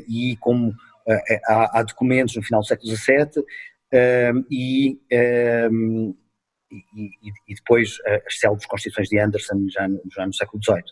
e 0.06 0.36
como 0.38 0.72
há, 1.48 1.80
há, 1.80 1.82
documentos 1.82 2.36
no 2.36 2.42
final 2.44 2.60
do 2.60 2.66
século 2.68 2.94
XVII 2.94 3.44
e, 4.48 5.00
e, 5.10 6.14
e, 7.48 7.54
depois 7.56 7.96
as 8.24 8.38
célebres 8.38 8.66
constituições 8.66 9.08
de 9.08 9.18
Anderson 9.18 9.66
já, 9.68 9.88
já 10.14 10.24
no 10.24 10.32
século 10.32 10.62
XVIII. 10.62 10.84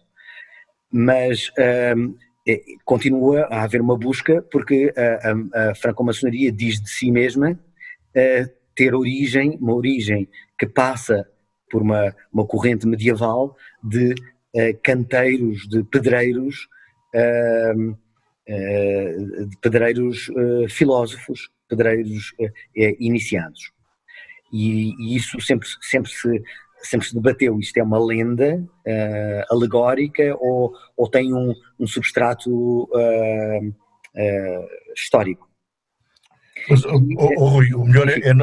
Mas 0.91 1.53
continua 2.85 3.43
a 3.43 3.63
haver 3.63 3.81
uma 3.81 3.97
busca 3.97 4.43
porque 4.51 4.93
a, 4.97 5.61
a, 5.61 5.71
a 5.71 5.75
franco-maçonaria 5.77 6.51
diz 6.51 6.81
de 6.81 6.91
si 6.91 7.13
mesma 7.13 7.57
ter 8.77 8.95
origem, 8.95 9.59
uma 9.61 9.75
origem 9.75 10.29
que 10.59 10.67
passa 10.67 11.27
por 11.71 11.83
uma, 11.83 12.15
uma 12.33 12.47
corrente 12.47 12.87
medieval 12.87 13.57
de 13.83 14.13
uh, 14.13 14.79
canteiros, 14.83 15.67
de 15.69 15.83
pedreiros, 15.85 16.69
uh, 17.15 17.97
de 18.49 19.59
pedreiros 19.61 20.31
filósofos, 20.69 21.51
pedreiros 21.69 22.33
iniciados. 23.01 23.73
E, 24.53 24.93
e, 25.01 25.17
isso 25.17 25.41
sempre, 25.41 25.67
sempre 25.83 26.13
se 26.13 26.45
sempre 26.83 27.07
se 27.07 27.15
debateu, 27.15 27.59
isto 27.59 27.77
é 27.79 27.83
uma 27.83 27.99
lenda 27.99 28.57
uh, 28.57 29.55
alegórica 29.55 30.37
ou, 30.39 30.73
ou 30.97 31.09
tem 31.09 31.35
um, 31.35 31.55
um 31.79 31.87
substrato 31.87 32.85
uh, 32.85 33.69
uh, 33.69 34.69
histórico? 34.95 35.49
Mas, 36.69 36.85
oh, 36.85 37.01
oh, 37.39 37.49
Rui, 37.49 37.73
o 37.75 37.85
melhor 37.85 38.09
é, 38.09 38.19
é, 38.19 38.35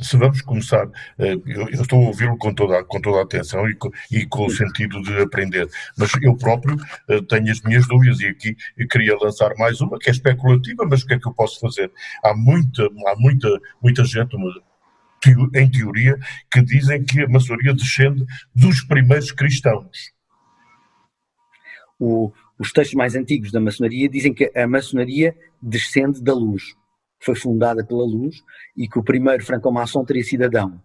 se 0.00 0.16
vamos 0.16 0.40
começar, 0.42 0.88
eu, 1.18 1.68
eu 1.68 1.82
estou 1.82 2.02
a 2.02 2.06
ouvi-lo 2.08 2.36
com 2.36 2.54
toda, 2.54 2.82
com 2.84 3.00
toda 3.00 3.18
a 3.18 3.22
atenção 3.22 3.68
e 3.68 3.74
com, 3.74 3.90
e 4.10 4.26
com 4.26 4.46
o 4.46 4.50
sentido 4.50 5.02
de 5.02 5.18
aprender, 5.18 5.68
mas 5.96 6.10
eu 6.22 6.36
próprio 6.36 6.76
tenho 7.28 7.50
as 7.50 7.60
minhas 7.62 7.86
dúvidas 7.86 8.20
e 8.20 8.26
aqui 8.26 8.56
queria 8.90 9.16
lançar 9.18 9.54
mais 9.56 9.80
uma 9.80 9.98
que 9.98 10.08
é 10.08 10.12
especulativa, 10.12 10.84
mas 10.88 11.02
o 11.02 11.06
que 11.06 11.14
é 11.14 11.18
que 11.18 11.28
eu 11.28 11.34
posso 11.34 11.60
fazer? 11.60 11.90
Há 12.22 12.34
muita, 12.34 12.84
há 12.84 13.16
muita, 13.18 13.48
muita 13.82 14.04
gente, 14.04 14.36
em 15.54 15.70
teoria, 15.70 16.18
que 16.50 16.62
dizem 16.62 17.04
que 17.04 17.22
a 17.22 17.28
maçonaria 17.28 17.74
descende 17.74 18.24
dos 18.54 18.82
primeiros 18.82 19.32
cristãos. 19.32 20.12
O, 21.98 22.32
os 22.58 22.72
textos 22.72 22.94
mais 22.94 23.14
antigos 23.14 23.50
da 23.50 23.60
maçonaria 23.60 24.08
dizem 24.08 24.32
que 24.32 24.50
a 24.54 24.66
maçonaria 24.66 25.36
descende 25.60 26.22
da 26.22 26.34
luz, 26.34 26.76
foi 27.26 27.34
fundada 27.34 27.84
pela 27.84 28.04
luz 28.04 28.42
e 28.76 28.88
que 28.88 28.98
o 28.98 29.02
primeiro 29.02 29.44
franco-maçom 29.44 30.04
teria 30.04 30.22
sido 30.22 30.44
Adão. 30.44 30.80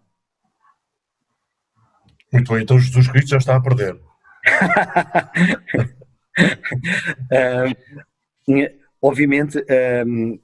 Muito 2.33 2.53
bem, 2.53 2.63
então 2.63 2.79
Jesus 2.79 3.07
Cristo 3.07 3.29
já 3.29 3.37
está 3.37 3.55
a 3.55 3.61
perder. 3.61 3.99
obviamente, 9.01 9.59
uh, 9.59 10.41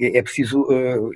é 0.00 0.22
preciso, 0.22 0.64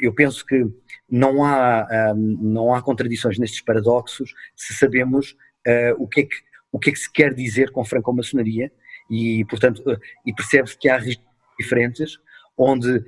eu 0.00 0.12
penso 0.12 0.44
que 0.44 0.66
não 1.10 1.44
há, 1.44 2.12
não 2.14 2.74
há 2.74 2.82
contradições 2.82 3.38
nestes 3.38 3.62
paradoxos 3.62 4.34
se 4.56 4.74
sabemos 4.74 5.36
uh, 5.66 5.94
o, 5.98 6.08
que 6.08 6.22
é 6.22 6.24
que, 6.24 6.34
o 6.70 6.78
que 6.78 6.90
é 6.90 6.92
que 6.92 6.98
se 6.98 7.10
quer 7.12 7.32
dizer 7.32 7.70
com 7.70 7.84
franco-maçonaria 7.84 8.72
e, 9.10 9.44
portanto, 9.44 9.82
uh, 9.86 9.98
e 10.26 10.34
percebe-se 10.34 10.76
que 10.76 10.88
há 10.88 11.00
diferentes 11.58 12.18
onde, 12.62 13.02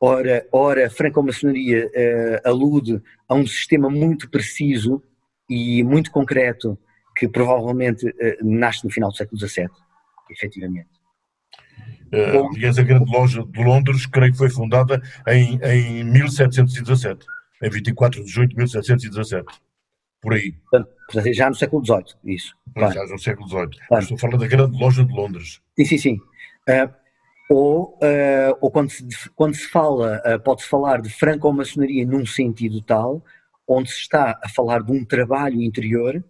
ora, 0.00 0.46
ora 0.52 0.86
a 0.86 0.90
franco-maçonaria 0.90 1.86
uh, 1.86 2.48
alude 2.48 3.02
a 3.28 3.34
um 3.34 3.46
sistema 3.46 3.88
muito 3.88 4.30
preciso 4.30 5.02
e 5.48 5.82
muito 5.82 6.10
concreto 6.10 6.78
que 7.16 7.26
provavelmente 7.26 8.06
nasce 8.42 8.84
no 8.84 8.90
final 8.90 9.10
do 9.10 9.16
século 9.16 9.40
XVII, 9.40 9.68
efetivamente. 10.30 10.88
Uh, 12.12 12.46
aliás, 12.54 12.78
a 12.78 12.82
grande 12.82 13.10
loja 13.10 13.44
de 13.44 13.64
Londres, 13.64 14.06
creio 14.06 14.32
que 14.32 14.38
foi 14.38 14.50
fundada 14.50 15.02
em, 15.26 15.58
em 15.62 16.04
1717 16.04 17.26
em 17.62 17.70
24 17.70 18.24
de 18.24 18.30
junho 18.30 18.48
de 18.48 18.56
1717. 18.56 19.44
Por 20.20 20.34
aí. 20.34 20.52
Portanto, 20.70 20.90
já 21.32 21.48
no 21.48 21.54
século 21.54 21.84
XVIII, 21.84 22.34
isso. 22.34 22.54
Claro. 22.74 22.94
Já 22.94 23.04
no 23.04 23.18
século 23.18 23.48
XVIII. 23.48 23.86
Claro. 23.88 24.02
Estou 24.02 24.18
falando 24.18 24.40
da 24.40 24.46
grande 24.46 24.78
loja 24.78 25.04
de 25.04 25.12
Londres. 25.12 25.60
Sim, 25.76 25.84
sim, 25.84 25.98
sim. 25.98 26.14
Uh, 26.68 26.92
ou, 27.48 27.98
uh, 28.02 28.58
ou 28.60 28.70
quando, 28.70 28.90
se, 28.90 29.06
quando 29.34 29.54
se 29.54 29.66
fala, 29.68 30.22
uh, 30.26 30.40
pode-se 30.40 30.68
falar 30.68 31.00
de 31.00 31.10
franco-maçonaria 31.10 32.06
num 32.06 32.26
sentido 32.26 32.82
tal, 32.82 33.24
onde 33.66 33.90
se 33.90 34.00
está 34.00 34.38
a 34.42 34.48
falar 34.48 34.82
de 34.82 34.92
um 34.92 35.04
trabalho 35.04 35.60
interior, 35.62 36.22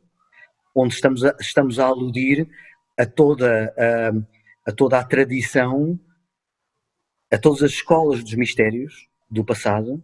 onde 0.74 0.94
estamos 0.94 1.24
a, 1.24 1.34
estamos 1.40 1.78
a 1.78 1.86
aludir 1.86 2.48
a 2.96 3.06
toda, 3.06 3.72
a 4.66 4.72
toda 4.72 4.98
a 4.98 5.04
tradição, 5.04 5.98
a 7.32 7.38
todas 7.38 7.62
as 7.62 7.70
escolas 7.70 8.24
dos 8.24 8.34
mistérios 8.34 9.08
do 9.30 9.44
passado, 9.44 10.02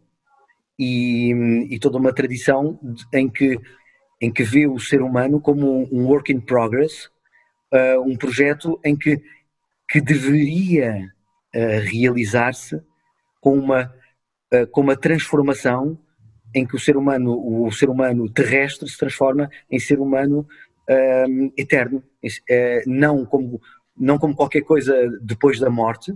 e, 0.78 1.32
e 1.70 1.78
toda 1.78 1.98
uma 1.98 2.12
tradição 2.12 2.78
em 3.12 3.28
que, 3.28 3.58
em 4.20 4.32
que 4.32 4.42
vê 4.42 4.66
o 4.66 4.78
ser 4.78 5.02
humano 5.02 5.40
como 5.40 5.88
um 5.92 6.06
work 6.06 6.32
in 6.32 6.40
progress, 6.40 7.08
uh, 7.72 8.00
um 8.04 8.16
projeto 8.16 8.78
em 8.84 8.96
que, 8.96 9.22
que 9.88 10.00
deveria 10.00 11.12
uh, 11.54 11.80
realizar-se 11.84 12.80
com 13.40 13.58
uma, 13.58 13.92
uh, 14.52 14.66
com 14.68 14.80
uma 14.80 14.96
transformação 14.96 15.98
em 16.54 16.66
que 16.66 16.76
o 16.76 16.80
ser 16.80 16.96
humano, 16.96 17.36
o 17.36 17.70
ser 17.72 17.88
humano 17.88 18.30
terrestre 18.30 18.88
se 18.88 18.96
transforma 18.96 19.50
em 19.70 19.78
ser 19.78 19.98
humano 19.98 20.46
eterno, 21.56 22.04
não 22.86 23.24
como 23.24 23.58
não 23.96 24.18
como 24.18 24.36
qualquer 24.36 24.60
coisa 24.60 24.94
depois 25.22 25.58
da 25.58 25.70
morte, 25.70 26.12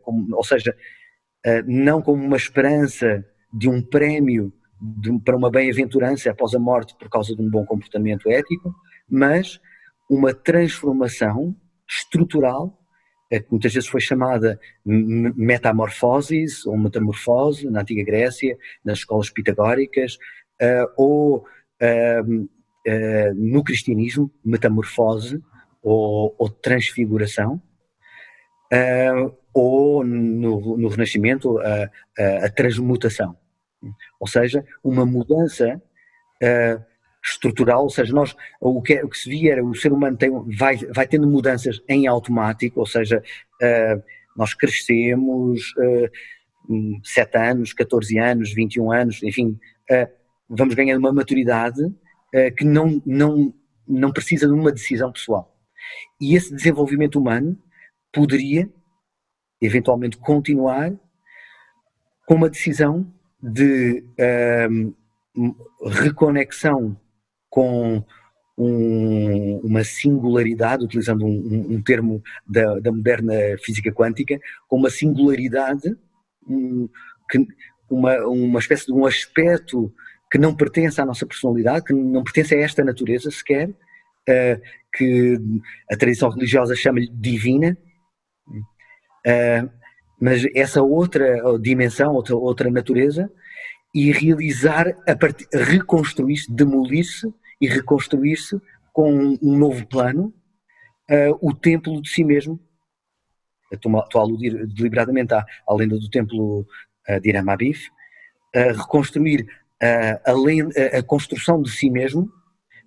como, 0.00 0.34
ou 0.34 0.44
seja, 0.44 0.74
não 1.66 2.00
como 2.00 2.24
uma 2.24 2.36
esperança 2.36 3.22
de 3.52 3.68
um 3.68 3.82
prémio 3.82 4.50
de, 4.80 5.18
para 5.20 5.36
uma 5.36 5.50
bem-aventurança 5.50 6.30
após 6.30 6.54
a 6.54 6.58
morte 6.58 6.94
por 6.96 7.08
causa 7.08 7.34
de 7.34 7.42
um 7.42 7.50
bom 7.50 7.64
comportamento 7.64 8.30
ético, 8.30 8.74
mas 9.08 9.60
uma 10.08 10.34
transformação 10.34 11.56
estrutural, 11.88 12.78
eh, 13.30 13.40
que 13.40 13.50
muitas 13.50 13.72
vezes 13.72 13.88
foi 13.88 14.00
chamada 14.00 14.58
metamorfoses 14.84 16.64
ou 16.66 16.76
metamorfose 16.76 17.68
na 17.70 17.80
antiga 17.80 18.04
Grécia, 18.04 18.56
nas 18.84 18.98
escolas 18.98 19.30
pitagóricas, 19.30 20.18
uh, 20.62 20.86
ou 20.96 21.38
uh, 21.38 22.42
uh, 22.42 23.34
no 23.34 23.64
cristianismo, 23.64 24.30
metamorfose 24.44 25.42
ou, 25.82 26.34
ou 26.38 26.48
transfiguração, 26.48 27.60
ou 29.52 30.02
no, 30.02 30.76
no 30.76 30.88
Renascimento, 30.88 31.58
a, 31.58 31.90
a, 32.46 32.50
transmutação. 32.50 33.36
Ou 34.18 34.26
seja, 34.26 34.64
uma 34.82 35.06
mudança 35.06 35.80
estrutural, 37.24 37.84
ou 37.84 37.90
seja, 37.90 38.12
nós, 38.12 38.36
o 38.60 38.82
que, 38.82 38.94
é, 38.94 39.04
o 39.04 39.08
que 39.08 39.16
se 39.16 39.30
via 39.30 39.52
era 39.52 39.64
o 39.64 39.74
ser 39.74 39.92
humano 39.92 40.16
tem, 40.16 40.30
vai, 40.56 40.76
vai 40.76 41.06
tendo 41.06 41.26
mudanças 41.26 41.82
em 41.88 42.06
automático, 42.06 42.80
ou 42.80 42.86
seja, 42.86 43.22
uh, 43.62 44.02
nós 44.36 44.52
crescemos 44.52 45.72
uh, 45.78 47.00
7 47.02 47.38
anos, 47.38 47.72
14 47.72 48.18
anos, 48.18 48.52
21 48.52 48.92
anos, 48.92 49.22
enfim, 49.22 49.58
uh, 49.90 50.08
vamos 50.48 50.74
ganhando 50.74 50.98
uma 50.98 51.12
maturidade 51.12 51.80
que 52.58 52.64
não, 52.64 53.00
não, 53.06 53.54
não 53.86 54.12
precisa 54.12 54.48
de 54.48 54.52
uma 54.52 54.72
decisão 54.72 55.12
pessoal. 55.12 55.56
E 56.20 56.34
esse 56.34 56.52
desenvolvimento 56.52 57.16
humano 57.16 57.56
poderia, 58.12 58.68
eventualmente, 59.62 60.16
continuar 60.16 60.92
com 62.26 62.34
uma 62.34 62.50
decisão 62.50 63.06
de 63.40 64.02
um, 65.36 65.54
reconexão 65.86 66.96
com 67.54 68.04
um, 68.58 69.60
uma 69.62 69.84
singularidade, 69.84 70.84
utilizando 70.84 71.24
um, 71.24 71.74
um 71.74 71.80
termo 71.80 72.20
da, 72.44 72.80
da, 72.80 72.90
moderna 72.90 73.32
física 73.62 73.92
quântica, 73.92 74.40
com 74.66 74.76
uma 74.76 74.90
singularidade, 74.90 75.96
um, 76.48 76.88
que, 77.30 77.46
uma, 77.88 78.18
uma 78.26 78.58
espécie 78.58 78.86
de 78.86 78.92
um 78.92 79.06
aspecto 79.06 79.94
que 80.32 80.36
não 80.36 80.52
pertence 80.52 81.00
à 81.00 81.06
nossa 81.06 81.24
personalidade, 81.24 81.84
que 81.84 81.92
não 81.92 82.24
pertence 82.24 82.56
a 82.56 82.58
esta 82.58 82.82
natureza 82.82 83.30
sequer, 83.30 83.68
uh, 83.68 84.60
que 84.92 85.38
a 85.88 85.96
tradição 85.96 86.28
religiosa 86.28 86.74
chama-lhe 86.74 87.08
divina, 87.08 87.78
uh, 88.48 89.70
mas 90.20 90.44
essa 90.56 90.82
outra 90.82 91.40
dimensão, 91.60 92.14
outra, 92.14 92.34
outra 92.34 92.68
natureza, 92.68 93.30
e 93.94 94.10
realizar, 94.10 94.86
reconstruir-se, 95.52 96.52
demolir-se 96.52 97.32
e 97.64 97.68
reconstruir-se 97.68 98.60
com 98.92 99.38
um 99.42 99.58
novo 99.58 99.86
plano 99.86 100.32
uh, 101.10 101.38
o 101.40 101.54
templo 101.54 102.00
de 102.02 102.08
si 102.08 102.22
mesmo. 102.22 102.60
Estou, 103.72 103.98
estou 103.98 104.20
a 104.20 104.24
aludir 104.24 104.66
deliberadamente 104.66 105.34
à, 105.34 105.44
à 105.66 105.74
lenda 105.74 105.98
do 105.98 106.08
templo 106.10 106.60
uh, 107.08 107.20
de 107.20 107.28
Hiram 107.28 107.50
Abif, 107.50 107.88
uh, 108.54 108.76
reconstruir 108.76 109.46
a, 110.24 110.32
lenda, 110.32 110.72
a 110.96 111.02
construção 111.02 111.60
de 111.60 111.70
si 111.70 111.90
mesmo 111.90 112.32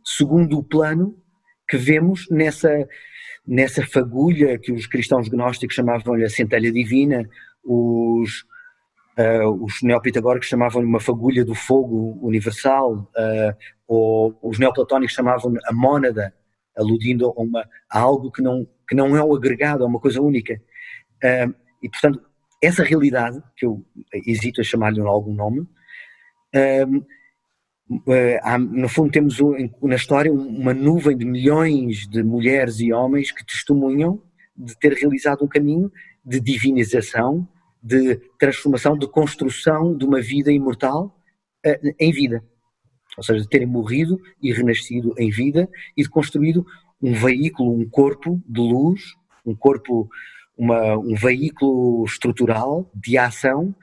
segundo 0.04 0.58
o 0.58 0.64
plano 0.64 1.16
que 1.70 1.78
vemos 1.78 2.28
nessa, 2.30 2.88
nessa 3.46 3.86
fagulha 3.86 4.58
que 4.58 4.72
os 4.72 4.88
cristãos 4.88 5.28
gnósticos 5.28 5.76
chamavam-lhe 5.76 6.24
a 6.24 6.30
centelha 6.30 6.72
divina, 6.72 7.30
os, 7.64 8.46
uh, 9.18 9.50
os 9.62 9.82
neopitagóricos 9.84 10.48
chamavam-lhe 10.48 10.88
uma 10.88 11.02
fagulha 11.02 11.44
do 11.44 11.54
fogo 11.54 12.18
universal, 12.22 12.94
uh, 12.94 13.77
ou 13.88 14.38
os 14.42 14.60
neoplatónicos 14.60 15.16
chamavam-lhe 15.16 15.60
a 15.66 15.74
mónada, 15.74 16.34
aludindo 16.76 17.28
a, 17.28 17.42
uma, 17.42 17.68
a, 17.90 18.00
algo 18.00 18.32
que 18.32 18.42
não, 18.42 18.68
que 18.88 18.96
não 18.96 19.16
é 19.16 19.24
o 19.24 19.36
agregado, 19.36 19.84
é 19.84 19.88
uma 19.88 20.00
coisa 20.00 20.22
única. 20.22 20.62
Uh, 21.24 21.54
e, 21.82 21.90
portanto, 21.90 22.22
essa 22.62 22.84
realidade, 22.84 23.42
que 23.56 23.66
eu 23.66 23.86
hesito 24.26 24.62
a 24.62 24.64
chamar-lhe 24.64 25.00
algum 25.00 25.34
nome, 25.34 25.68
há, 28.42 28.58
no 28.58 28.90
fundo 28.90 29.12
temos 29.12 29.38
na 29.82 29.96
história 29.96 30.32
uma 30.32 30.74
nuvem 30.74 31.16
de 31.16 31.26
milhões 31.26 32.08
de 32.08 32.24
mulheres 32.24 32.80
e 32.80 32.92
homens 32.92 33.32
que 33.32 33.46
testemunham 33.46 34.22
de 34.56 34.78
ter 34.80 34.94
realizado 34.94 35.44
um 35.44 35.48
caminho 35.48 35.92
de 36.26 36.40
divinização, 36.40 37.48
de 37.82 38.16
transformação, 38.40 38.98
de 38.98 39.08
construção 39.08 39.96
de 39.96 40.04
uma 40.04 40.20
vida 40.20 40.52
imortal 40.52 41.16
uh, 41.66 41.94
em 42.00 42.12
vida. 42.12 42.44
Ou 43.18 43.24
seja, 43.24 43.42
de 43.42 43.50
terem 43.50 43.68
morrido 43.68 44.20
e 44.42 44.54
renascido 44.54 45.14
em 45.18 45.30
vida 45.30 45.68
e 45.96 46.04
de 46.04 46.10
construído 46.10 46.66
um 47.02 47.14
veículo, 47.14 47.74
um 47.74 47.90
corpo 47.90 48.42
de 48.48 48.62
luz, 48.62 49.02
um 49.46 49.56
corpo, 49.56 50.10
uma, 50.58 50.98
um 50.98 51.16
veículo 51.16 52.06
estrutural 52.06 52.90
de 52.94 53.18
ação 53.18 53.76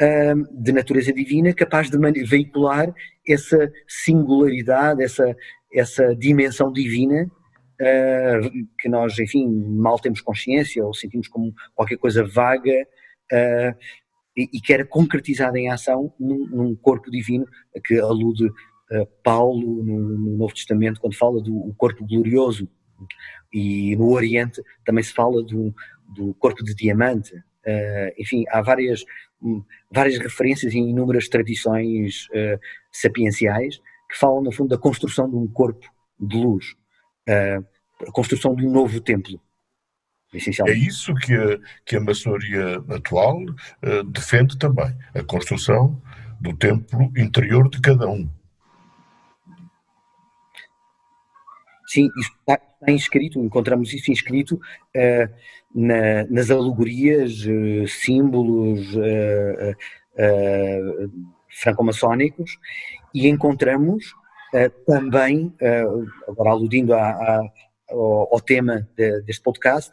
uh, 0.00 0.62
de 0.62 0.72
natureza 0.72 1.12
divina 1.12 1.52
capaz 1.52 1.90
de 1.90 2.24
veicular 2.24 2.92
essa 3.26 3.72
singularidade, 3.86 5.02
essa, 5.02 5.36
essa 5.72 6.14
dimensão 6.14 6.72
divina 6.72 7.30
uh, 7.80 8.66
que 8.78 8.88
nós, 8.88 9.18
enfim, 9.18 9.48
mal 9.48 9.98
temos 9.98 10.20
consciência 10.20 10.84
ou 10.84 10.94
sentimos 10.94 11.28
como 11.28 11.54
qualquer 11.74 11.96
coisa 11.96 12.24
vaga 12.24 12.86
uh, 13.32 13.78
e, 14.36 14.60
que 14.60 14.72
era 14.72 14.84
concretizada 14.84 15.58
em 15.58 15.68
ação 15.68 16.12
num, 16.18 16.46
num 16.46 16.76
corpo 16.76 17.10
divino 17.10 17.46
a 17.76 17.80
que 17.80 17.98
alude 17.98 18.48
Paulo 19.22 19.82
no, 19.82 19.98
no, 20.00 20.36
Novo 20.36 20.54
Testamento 20.54 21.00
quando 21.00 21.16
fala 21.16 21.42
do 21.42 21.74
corpo 21.76 22.06
glorioso 22.06 22.68
e 23.52 23.94
no 23.96 24.10
Oriente 24.10 24.62
também 24.84 25.04
se 25.04 25.12
fala 25.12 25.42
do, 25.42 25.74
do 26.14 26.34
corpo 26.34 26.64
de 26.64 26.74
diamante. 26.74 27.34
Uh, 27.34 28.12
enfim, 28.18 28.44
há 28.48 28.62
várias, 28.62 29.04
um, 29.42 29.62
várias 29.90 30.18
referências 30.18 30.74
em 30.74 30.88
inúmeras 30.88 31.28
tradições 31.28 32.28
sapienciais 32.90 33.78
que 34.10 34.18
falam, 34.18 34.42
no 34.42 34.50
fundo, 34.50 34.70
da 34.70 34.78
construção 34.78 35.28
de 35.28 35.36
um 35.36 35.46
corpo 35.46 35.86
de 36.18 36.38
luz, 36.38 36.74
a 37.28 38.10
construção 38.10 38.54
de 38.54 38.66
um 38.66 38.72
novo 38.72 39.00
templo. 39.02 39.38
É 40.68 40.74
isso 40.74 41.14
que 41.14 41.34
a, 41.34 41.58
que 41.86 41.96
a 41.96 42.00
maçonaria 42.00 42.76
atual 42.90 43.40
uh, 43.42 44.04
defende 44.04 44.58
também, 44.58 44.94
a 45.14 45.22
construção 45.22 46.00
do 46.40 46.54
templo 46.54 47.10
interior 47.16 47.68
de 47.70 47.80
cada 47.80 48.08
um. 48.08 48.28
Sim, 51.88 52.08
isso 52.18 52.30
está, 52.40 52.54
está 52.54 52.92
inscrito, 52.92 53.40
encontramos 53.40 53.92
isso 53.92 54.10
inscrito 54.10 54.56
uh, 54.56 55.34
na, 55.74 56.24
nas 56.30 56.50
alegorias, 56.50 57.44
uh, 57.46 57.88
símbolos 57.88 58.86
franco-maçónicos 61.48 62.58
e 63.14 63.28
encontramos 63.28 64.12
também, 64.86 65.54
agora 66.26 66.50
aludindo 66.50 66.94
a, 66.94 67.10
a, 67.10 67.52
ao, 67.90 68.34
ao, 68.34 68.40
tema 68.40 68.88
de, 68.96 69.22
deste 69.22 69.42
podcast, 69.42 69.92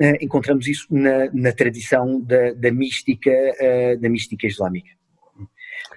uh, 0.00 0.16
encontramos 0.20 0.66
isso 0.66 0.86
na, 0.90 1.30
na 1.32 1.52
tradição 1.52 2.20
da, 2.20 2.52
da 2.52 2.70
mística, 2.70 3.30
uh, 3.30 4.00
da 4.00 4.08
mística 4.08 4.46
islâmica. 4.46 4.90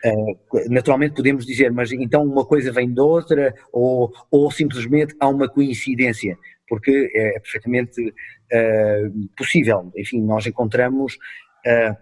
Uh, 0.05 0.69
naturalmente 0.69 1.15
podemos 1.15 1.45
dizer, 1.45 1.71
mas 1.71 1.91
então 1.91 2.23
uma 2.23 2.45
coisa 2.45 2.71
vem 2.71 2.93
de 2.93 2.99
outra, 2.99 3.53
ou, 3.71 4.13
ou 4.29 4.51
simplesmente 4.51 5.15
há 5.19 5.27
uma 5.27 5.49
coincidência, 5.49 6.37
porque 6.67 7.11
é, 7.13 7.37
é 7.37 7.39
perfeitamente 7.39 8.01
uh, 8.01 9.29
possível. 9.37 9.91
Enfim, 9.95 10.21
nós 10.21 10.45
encontramos 10.45 11.15
uh, 11.15 11.97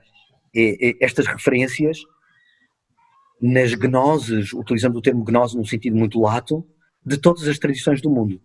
estas 1.01 1.27
referências 1.27 1.99
nas 3.41 3.73
gnoses, 3.73 4.53
utilizando 4.53 4.97
o 4.97 5.01
termo 5.01 5.23
gnose 5.23 5.57
num 5.57 5.65
sentido 5.65 5.95
muito 5.95 6.19
lato, 6.19 6.65
de 7.05 7.17
todas 7.17 7.47
as 7.47 7.59
tradições 7.59 8.01
do 8.01 8.09
mundo 8.09 8.41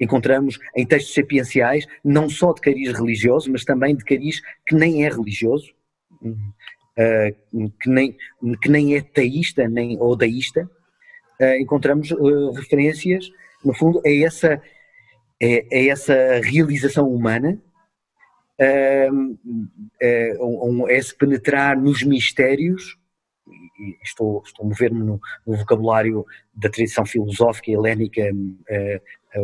encontramos 0.00 0.58
em 0.76 0.86
textos 0.86 1.14
sapienciais, 1.14 1.86
não 2.04 2.28
só 2.28 2.52
de 2.52 2.60
cariz 2.60 2.92
religioso, 2.92 3.50
mas 3.50 3.64
também 3.64 3.96
de 3.96 4.04
cariz 4.04 4.40
que 4.66 4.74
nem 4.74 5.04
é 5.04 5.08
religioso, 5.08 5.72
uh, 6.98 7.70
que, 7.80 7.88
nem, 7.88 8.16
que 8.60 8.68
nem 8.68 8.96
é 8.96 9.00
teísta 9.00 9.68
nem, 9.68 9.96
ou 10.00 10.16
deísta, 10.16 10.68
uh, 11.40 11.54
encontramos 11.60 12.10
uh, 12.10 12.50
referências, 12.50 13.30
no 13.64 13.72
fundo, 13.72 14.02
a 14.04 14.10
essa, 14.10 14.60
é, 15.40 15.64
a 15.72 15.92
essa 15.92 16.14
realização 16.42 17.08
humana, 17.08 17.60
a 18.60 19.08
esse 20.92 21.16
penetrar 21.16 21.80
nos 21.80 22.02
mistérios, 22.02 22.98
estou, 24.02 24.42
estou 24.44 24.64
a 24.64 24.68
mover-me 24.68 25.00
no, 25.00 25.20
no, 25.46 25.56
vocabulário 25.56 26.24
da 26.54 26.68
tradição 26.68 27.04
filosófica 27.04 27.70
helénica 27.70 28.22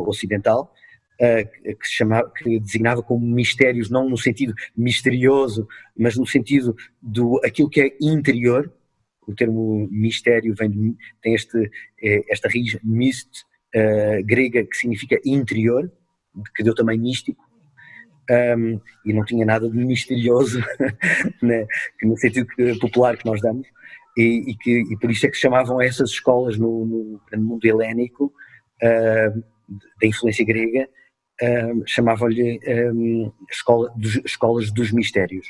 ocidental, 0.07 0.73
que, 1.19 1.87
chamava, 1.87 2.31
que 2.31 2.59
designava 2.59 3.03
como 3.03 3.25
mistérios, 3.27 3.91
não 3.91 4.09
no 4.09 4.17
sentido 4.17 4.55
misterioso, 4.77 5.67
mas 5.97 6.17
no 6.17 6.27
sentido 6.27 6.75
do 7.01 7.41
aquilo 7.45 7.71
que 7.71 7.81
é 7.81 7.97
interior. 8.01 8.73
O 9.27 9.35
termo 9.35 9.89
mistério 9.91 10.55
vem 10.55 10.71
de, 10.71 10.97
tem 11.23 11.35
este, 11.35 11.71
é, 12.03 12.31
esta 12.31 12.47
raiz 12.47 12.79
mist 12.85 13.45
uh, 13.75 14.25
grega 14.25 14.65
que 14.65 14.77
significa 14.77 15.19
interior, 15.25 15.91
que 16.55 16.63
deu 16.63 16.75
também 16.75 16.99
místico, 16.99 17.43
um, 18.31 18.81
e 19.05 19.13
não 19.13 19.25
tinha 19.25 19.45
nada 19.45 19.69
de 19.69 19.77
misterioso 19.77 20.61
né, 21.43 21.67
no 22.03 22.17
sentido 22.17 22.47
popular 22.81 23.17
que 23.17 23.27
nós 23.27 23.41
damos, 23.41 23.67
e, 24.17 24.51
e, 24.51 24.57
que, 24.57 24.83
e 24.93 24.99
por 24.99 25.11
isso 25.11 25.27
é 25.27 25.31
que 25.31 25.37
chamavam 25.37 25.81
essas 25.81 26.11
escolas 26.11 26.57
no, 26.57 26.87
no, 26.87 27.21
no 27.33 27.43
mundo 27.43 27.65
helénico 27.65 28.33
uh, 28.83 29.45
da 30.01 30.07
influência 30.07 30.45
grega, 30.45 30.89
um, 31.43 31.83
chamavam-lhe 31.87 32.61
um, 32.67 33.33
escola 33.51 33.93
dos, 33.97 34.17
escolas 34.25 34.71
dos 34.71 34.93
mistérios. 34.93 35.47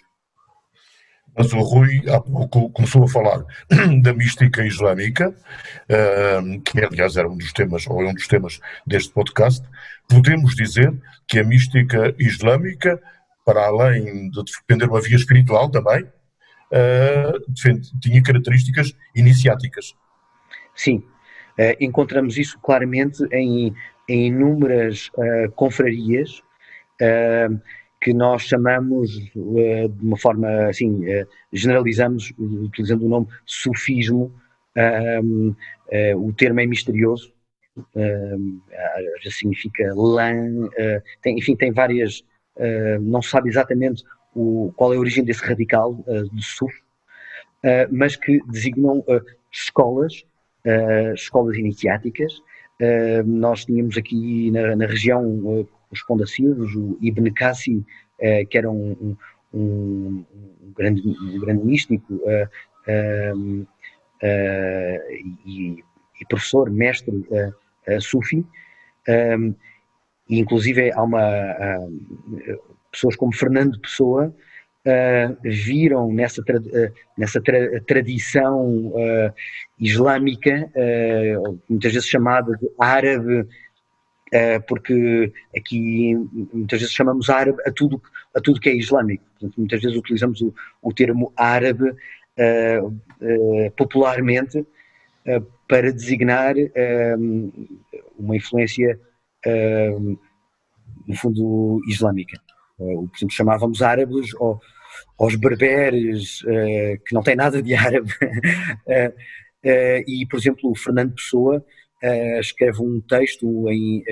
Mas 1.37 1.53
o 1.53 1.61
Rui 1.61 2.03
há 2.09 2.20
pouco 2.20 2.70
começou 2.70 3.05
a 3.05 3.09
falar 3.09 3.44
da 4.03 4.14
mística 4.14 4.64
islâmica, 4.64 5.35
que 6.64 6.85
aliás 6.85 7.16
era 7.16 7.29
um 7.29 7.37
dos 7.37 7.53
temas, 7.53 7.87
ou 7.88 8.03
é 8.03 8.09
um 8.09 8.14
dos 8.14 8.29
temas 8.29 8.61
deste 8.87 9.12
podcast. 9.12 9.66
Podemos 10.09 10.55
dizer 10.55 10.94
que 11.27 11.40
a 11.40 11.44
mística 11.44 12.14
islâmica, 12.20 13.03
para 13.44 13.66
além 13.66 14.31
de 14.31 14.44
defender 14.44 14.88
uma 14.88 15.01
via 15.01 15.16
espiritual 15.16 15.68
também, 15.68 16.07
tinha 18.01 18.23
características 18.23 18.94
iniciáticas. 19.12 19.92
Sim, 20.73 21.03
encontramos 21.81 22.38
isso 22.38 22.61
claramente 22.61 23.25
em, 23.33 23.75
em 24.08 24.26
inúmeras 24.26 25.10
confrarias 25.54 26.42
que 28.00 28.12
nós 28.12 28.42
chamamos, 28.42 29.10
de 29.10 30.02
uma 30.02 30.18
forma 30.18 30.66
assim, 30.66 31.02
generalizamos, 31.52 32.32
utilizando 32.38 33.06
o 33.06 33.08
nome 33.08 33.26
sufismo, 33.46 34.32
o 36.16 36.32
termo 36.34 36.60
é 36.60 36.66
misterioso, 36.66 37.32
significa 39.30 39.92
lã, 39.94 40.68
tem, 41.22 41.38
enfim, 41.38 41.56
tem 41.56 41.72
várias, 41.72 42.22
não 43.00 43.22
se 43.22 43.30
sabe 43.30 43.48
exatamente 43.48 44.04
o, 44.34 44.72
qual 44.76 44.92
é 44.92 44.96
a 44.96 45.00
origem 45.00 45.24
desse 45.24 45.44
radical 45.44 45.92
uh, 45.92 46.28
do 46.28 46.42
SUF, 46.42 46.74
uh, 46.74 47.88
mas 47.90 48.16
que 48.16 48.40
designam 48.48 48.98
uh, 49.00 49.24
escolas, 49.50 50.24
escolas 51.14 51.56
iniciáticas. 51.58 52.32
Nós 53.24 53.64
tínhamos 53.64 53.96
aqui 53.96 54.50
na, 54.50 54.76
na 54.76 54.87
região 54.87 55.66
os 55.90 56.02
Pondacilvos, 56.02 56.74
o 56.74 56.98
Ibn 57.00 57.32
Qassi, 57.32 57.84
que 58.50 58.58
era 58.58 58.70
um, 58.70 59.16
um, 59.52 60.24
um, 60.34 60.72
grande, 60.76 61.02
um 61.06 61.38
grande 61.38 61.64
místico 61.64 62.20
e, 64.22 65.76
e, 66.20 66.26
professor, 66.28 66.70
mestre 66.70 67.24
sufi, 68.00 68.44
e 70.28 70.38
inclusive 70.40 70.92
há 70.92 71.02
uma 71.02 71.20
pessoas 72.90 73.16
como 73.16 73.34
Fernando 73.34 73.78
Pessoa 73.80 74.34
uh, 74.87 75.37
viram 75.42 76.12
nessa, 76.12 76.42
tra 76.44 76.59
uh, 76.59 76.92
nessa 77.16 77.40
tra 77.40 77.81
tradição 77.83 78.88
uh, 78.88 79.33
islâmica, 79.79 80.70
muitas 81.68 81.92
vezes 81.92 82.09
chamada 82.09 82.57
de 82.57 82.68
árabe, 82.79 83.47
porque 84.66 85.33
aqui 85.57 86.14
muitas 86.53 86.81
vezes 86.81 86.94
chamamos 86.94 87.31
árabe 87.31 87.59
a 87.66 87.70
tudo, 87.70 88.03
a 88.35 88.40
tudo 88.40 88.61
que 88.61 88.68
é 88.68 88.75
islâmico. 88.75 89.25
Portanto, 89.33 89.59
muitas 89.59 89.83
vezes 89.83 89.97
utilizamos 89.97 90.40
o, 90.40 90.55
o 90.83 90.92
termo 90.92 91.33
árabe 91.37 91.92
popularmente 93.77 94.66
para 95.68 95.92
designar 95.92 96.55
uma 98.18 98.37
influência, 98.37 98.99
no 101.07 101.16
fundo, 101.16 101.81
islâmica. 101.88 102.43
Eh, 102.80 102.94
por 102.94 103.16
exemplo, 103.16 103.34
chamávamos 103.34 103.82
árabes 103.82 104.34
ou, 104.34 104.60
aos 105.18 105.37
berberes, 105.37 106.42
uh, 106.42 107.02
que 107.04 107.14
não 107.14 107.22
tem 107.22 107.37
nada 107.37 107.62
de 107.62 107.74
árabe. 107.74 108.12
uh, 108.12 109.14
e, 109.64 110.26
por 110.28 110.38
exemplo, 110.38 110.70
o 110.70 110.76
Fernando 110.76 111.14
Pessoa 111.14 111.64
escreve 112.38 112.82
um 112.82 113.00
texto 113.00 113.46
em, 113.70 114.04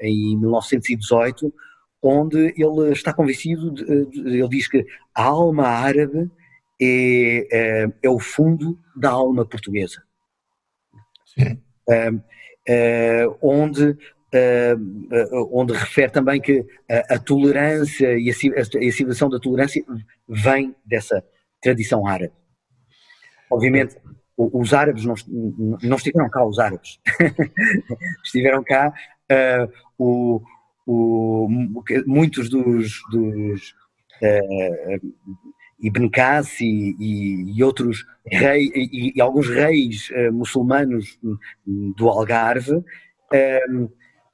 em 0.00 0.36
1918 0.40 1.54
onde 2.02 2.52
ele 2.56 2.90
está 2.90 3.12
convencido, 3.12 3.70
de, 3.70 3.84
de, 4.06 4.40
ele 4.40 4.48
diz 4.48 4.66
que 4.66 4.84
a 5.14 5.22
alma 5.22 5.68
árabe 5.68 6.28
é, 6.82 7.86
é 8.02 8.10
o 8.10 8.18
fundo 8.18 8.76
da 8.96 9.10
alma 9.10 9.46
portuguesa. 9.46 10.02
Sim. 11.26 11.62
onde 13.40 13.84
uh, 13.90 13.98
onde 15.50 15.72
refere 15.72 16.10
também 16.10 16.40
que 16.40 16.64
a, 16.90 17.14
a 17.14 17.18
tolerância 17.18 18.18
e 18.18 18.28
a, 18.28 18.32
a, 18.32 18.92
civilização 18.92 19.28
da 19.28 19.38
tolerância 19.38 19.82
vem 20.28 20.74
dessa 20.84 21.24
tradição 21.60 22.06
árabe. 22.06 22.32
Obviamente, 23.50 23.96
os 24.36 24.72
árabes 24.72 25.04
não, 25.04 25.14
não 25.82 25.96
estiveram 25.96 26.30
cá, 26.30 26.44
os 26.44 26.58
árabes. 26.58 27.00
estiveram 28.24 28.62
cá 28.62 28.92
uh, 29.32 29.72
o, 29.98 30.40
o, 30.86 31.48
muitos 32.06 32.48
dos, 32.48 33.00
dos 33.10 33.74
uh, 34.22 35.12
Ibn 35.80 36.08
Qassi 36.10 36.94
e, 37.00 37.56
e, 37.56 37.64
outros 37.64 38.06
reis, 38.26 38.70
e, 38.74 39.12
e 39.16 39.20
alguns 39.20 39.48
reis 39.48 40.08
uh, 40.10 40.32
muçulmanos 40.32 41.18
do 41.66 42.08
Algarve 42.08 42.84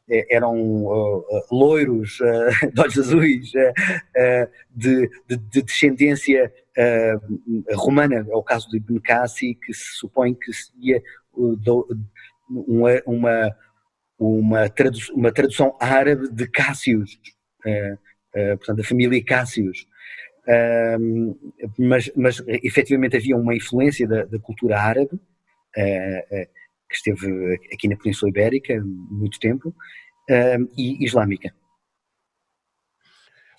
eram 0.09 0.55
uh, 0.85 1.25
loiros, 1.51 2.21
uh, 2.21 2.71
de 2.73 2.81
olhos 2.81 2.99
azuis, 2.99 3.53
uh, 3.55 4.51
de, 4.71 5.09
de, 5.29 5.37
de, 5.37 5.63
descendência 5.63 6.53
romana, 7.75 8.27
é 8.29 8.35
o 8.35 8.43
caso 8.43 8.69
de 8.69 8.79
Ibn 8.79 8.99
Qassi, 9.01 9.55
que 9.55 9.73
se 9.73 9.97
supõe 9.97 10.35
que 10.35 10.53
seria 10.53 11.01
uma, 12.49 12.91
uma, 13.07 13.57
uma, 14.19 14.69
tradu 14.69 14.99
uma 15.15 15.31
tradução 15.31 15.77
árabe 15.79 16.29
de 16.33 16.49
Cássios, 16.49 17.17
portanto, 18.59 18.79
da 18.79 18.83
família 18.83 19.25
Cássios. 19.25 19.87
mas, 21.79 22.11
mas 22.17 22.43
efetivamente 22.49 23.17
havia 23.17 23.37
uma 23.37 23.55
influência 23.55 24.09
da, 24.09 24.25
da 24.25 24.39
cultura 24.41 24.81
árabe, 24.81 25.17
que 26.89 26.97
esteve 26.97 27.61
aqui 27.73 27.89
na 27.89 27.97
Península 27.97 28.31
Ibérica 28.31 28.81
muito 28.85 29.39
tempo, 29.39 29.75
e 30.77 31.05
islâmica. 31.05 31.53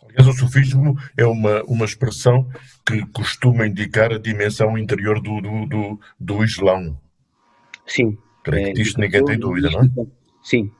Aliás, 0.03 0.27
o 0.27 0.33
sufismo 0.33 0.95
é 1.17 1.25
uma, 1.25 1.63
uma 1.63 1.85
expressão 1.85 2.47
que 2.85 3.05
costuma 3.07 3.67
indicar 3.67 4.13
a 4.13 4.19
dimensão 4.19 4.77
interior 4.77 5.21
do, 5.21 5.41
do, 5.41 5.65
do, 5.65 5.99
do 6.19 6.43
Islão. 6.43 6.99
Sim. 7.85 8.17
Creio 8.43 8.67
que 8.67 8.73
disto 8.73 8.99
ninguém 8.99 9.25
tem 9.25 9.37
dúvida, 9.37 9.69
não 9.71 9.81
é? 9.81 9.89
Sim. 10.43 10.71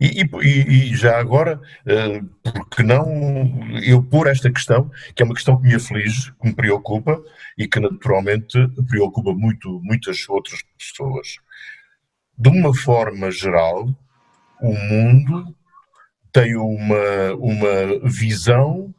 E, 0.00 0.22
e, 0.22 0.92
e, 0.92 0.96
já 0.96 1.18
agora, 1.18 1.60
uh, 1.60 2.52
porque 2.52 2.82
não 2.84 3.04
eu 3.82 4.02
pôr 4.02 4.28
esta 4.28 4.50
questão, 4.50 4.90
que 5.14 5.22
é 5.22 5.24
uma 5.24 5.34
questão 5.34 5.60
que 5.60 5.66
me 5.66 5.74
aflige, 5.74 6.32
que 6.34 6.46
me 6.48 6.54
preocupa 6.54 7.20
e 7.56 7.66
que 7.66 7.80
naturalmente 7.80 8.58
preocupa 8.88 9.32
muito, 9.32 9.80
muitas 9.82 10.28
outras 10.28 10.62
pessoas. 10.78 11.38
De 12.36 12.48
uma 12.48 12.72
forma 12.72 13.30
geral, 13.30 13.88
o 14.60 14.72
mundo 14.72 15.56
tem 16.32 16.54
uma, 16.54 17.34
uma 17.36 18.08
visão 18.08 18.94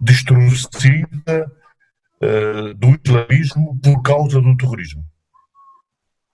destruída 0.00 1.52
uh, 2.20 2.74
do 2.74 2.98
islamismo 3.04 3.78
por 3.80 4.02
causa 4.02 4.40
do 4.40 4.56
terrorismo. 4.56 5.04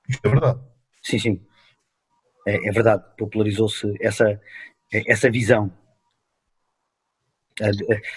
Isto 0.08 0.24
é 0.24 0.30
verdade. 0.30 0.60
Sim, 1.02 1.18
sim. 1.18 1.46
É, 2.46 2.68
é 2.68 2.72
verdade. 2.72 3.04
Popularizou-se 3.18 3.92
essa, 4.00 4.40
essa 4.92 5.30
visão. 5.30 5.70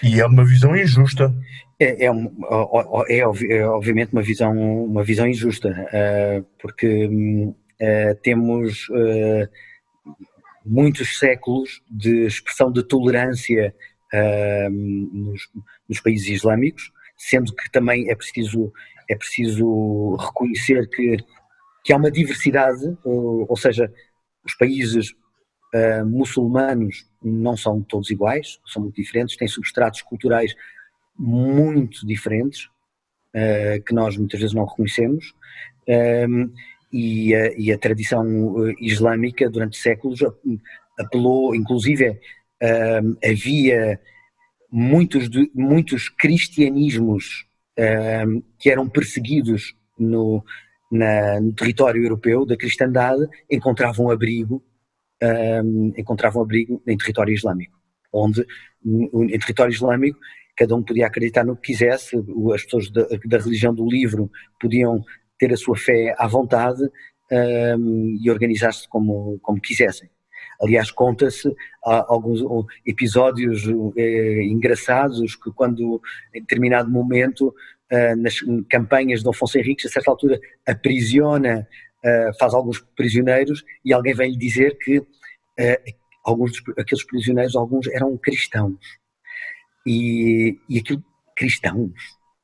E 0.02 0.20
é 0.20 0.26
uma 0.26 0.44
visão 0.44 0.76
injusta. 0.76 1.34
É, 1.78 2.06
é, 2.06 2.10
é, 3.08 3.18
é, 3.20 3.66
obviamente 3.66 4.12
uma 4.12 4.22
visão, 4.22 4.84
uma 4.84 5.02
visão 5.02 5.26
injusta, 5.26 5.70
uh, 5.70 6.46
porque 6.60 7.06
uh, 7.06 8.14
temos 8.22 8.86
uh, 8.90 9.48
muitos 10.64 11.18
séculos 11.18 11.82
de 11.90 12.26
expressão 12.26 12.70
de 12.70 12.82
tolerância 12.82 13.74
nos, 14.72 15.48
nos, 15.88 16.00
países 16.00 16.26
islâmicos, 16.26 16.90
sendo 17.16 17.54
que 17.54 17.70
também 17.70 18.10
é 18.10 18.14
preciso, 18.16 18.72
é 19.08 19.14
preciso 19.14 20.16
reconhecer 20.16 20.88
que, 20.90 21.16
que 21.84 21.92
há 21.92 21.96
uma 21.96 22.10
diversidade, 22.10 22.84
ou, 23.04 23.46
ou 23.48 23.56
seja, 23.56 23.90
os 24.44 24.54
países 24.54 25.10
uh, 25.74 26.06
muçulmanos 26.06 27.06
não 27.22 27.56
são 27.56 27.82
todos 27.82 28.10
iguais, 28.10 28.58
são 28.66 28.82
muito 28.82 28.96
diferentes, 28.96 29.36
têm 29.36 29.48
substratos 29.48 30.02
culturais 30.02 30.54
muito 31.16 32.06
diferentes, 32.06 32.64
uh, 33.34 33.82
que 33.86 33.94
nós 33.94 34.16
muitas 34.16 34.40
vezes 34.40 34.54
não 34.54 34.64
reconhecemos, 34.64 35.34
um, 36.28 36.52
e, 36.92 37.34
a, 37.34 37.52
e, 37.56 37.72
a, 37.72 37.78
tradição 37.78 38.66
eh, 38.66 38.74
islâmica 38.80 39.48
durante 39.48 39.76
séculos 39.76 40.20
apelou, 40.98 41.54
inclusive 41.54 42.18
um, 42.60 43.16
havia 43.24 44.00
muitos, 44.70 45.28
muitos 45.54 46.08
cristianismos 46.08 47.46
um, 48.26 48.42
que 48.58 48.70
eram 48.70 48.88
perseguidos 48.88 49.74
no, 49.96 50.44
na, 50.90 51.40
no 51.40 51.52
território 51.52 52.02
europeu 52.02 52.44
da 52.44 52.56
cristandade 52.56 53.26
encontravam 53.50 54.10
abrigo, 54.10 54.62
um, 55.22 55.92
encontravam 55.96 56.42
abrigo 56.42 56.82
em 56.86 56.96
território 56.96 57.32
islâmico, 57.32 57.78
onde 58.12 58.44
em 58.84 59.38
território 59.38 59.72
islâmico 59.72 60.18
cada 60.56 60.74
um 60.74 60.82
podia 60.82 61.06
acreditar 61.06 61.44
no 61.44 61.56
que 61.56 61.72
quisesse, 61.72 62.16
as 62.54 62.64
pessoas 62.64 62.90
da, 62.90 63.06
da 63.24 63.38
religião 63.38 63.74
do 63.74 63.88
livro 63.88 64.30
podiam 64.60 65.02
ter 65.38 65.52
a 65.52 65.56
sua 65.56 65.76
fé 65.76 66.14
à 66.18 66.26
vontade 66.26 66.82
um, 67.32 68.18
e 68.20 68.30
organizar-se 68.30 68.88
como, 68.88 69.38
como 69.40 69.60
quisessem. 69.60 70.10
Aliás, 70.60 70.90
conta-se 70.90 71.48
alguns 71.82 72.40
episódios 72.84 73.66
eh, 73.96 74.42
engraçados 74.42 75.34
que 75.34 75.50
quando 75.52 76.02
em 76.34 76.42
determinado 76.42 76.90
momento 76.90 77.54
eh, 77.90 78.14
nas 78.14 78.36
campanhas 78.68 79.20
de 79.20 79.24
Dom 79.24 79.30
Afonso 79.30 79.58
Henriques, 79.58 79.86
a 79.86 79.88
certa 79.88 80.10
altura 80.10 80.40
aprisiona, 80.66 81.66
eh, 82.02 82.30
faz 82.38 82.54
alguns 82.54 82.80
prisioneiros 82.96 83.64
e 83.84 83.92
alguém 83.92 84.14
vem 84.14 84.30
lhe 84.30 84.38
dizer 84.38 84.78
que 84.78 85.02
eh, 85.58 85.82
alguns 86.24 86.52
aqueles 86.78 87.04
prisioneiros, 87.04 87.56
alguns 87.56 87.86
eram 87.88 88.16
cristãos. 88.16 88.78
E, 89.86 90.58
e 90.68 90.78
aquilo, 90.78 91.02
cristãos, 91.36 91.92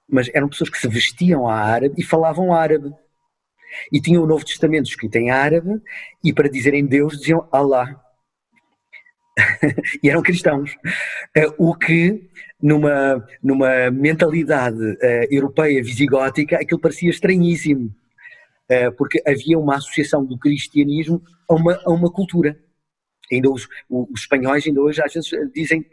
mas 0.08 0.30
eram 0.34 0.48
pessoas 0.48 0.70
que 0.70 0.78
se 0.78 0.88
vestiam 0.88 1.48
à 1.48 1.54
árabe 1.54 1.94
e 1.98 2.02
falavam 2.02 2.52
árabe. 2.52 2.90
E 3.92 4.00
tinham 4.00 4.22
o 4.22 4.26
Novo 4.26 4.44
Testamento 4.44 4.88
escrito 4.88 5.16
em 5.16 5.30
árabe 5.30 5.80
e 6.24 6.32
para 6.32 6.48
dizerem 6.48 6.86
Deus 6.86 7.18
diziam 7.18 7.48
Allah. 7.52 8.00
e 10.02 10.08
eram 10.08 10.22
cristãos. 10.22 10.74
Uh, 11.36 11.70
o 11.70 11.74
que, 11.74 12.30
numa, 12.60 13.26
numa 13.42 13.90
mentalidade 13.90 14.80
uh, 14.80 15.26
europeia 15.30 15.82
visigótica, 15.82 16.56
aquilo 16.56 16.80
parecia 16.80 17.10
estranhíssimo. 17.10 17.94
Uh, 18.70 18.90
porque 18.96 19.22
havia 19.26 19.58
uma 19.58 19.76
associação 19.76 20.24
do 20.24 20.36
cristianismo 20.38 21.22
a 21.48 21.54
uma, 21.54 21.80
a 21.84 21.90
uma 21.90 22.10
cultura. 22.10 22.58
Ainda 23.32 23.50
os, 23.50 23.68
os 23.88 24.20
espanhóis 24.20 24.66
ainda 24.66 24.80
hoje 24.80 25.00
às 25.02 25.12
vezes 25.12 25.30
dizem 25.54 25.84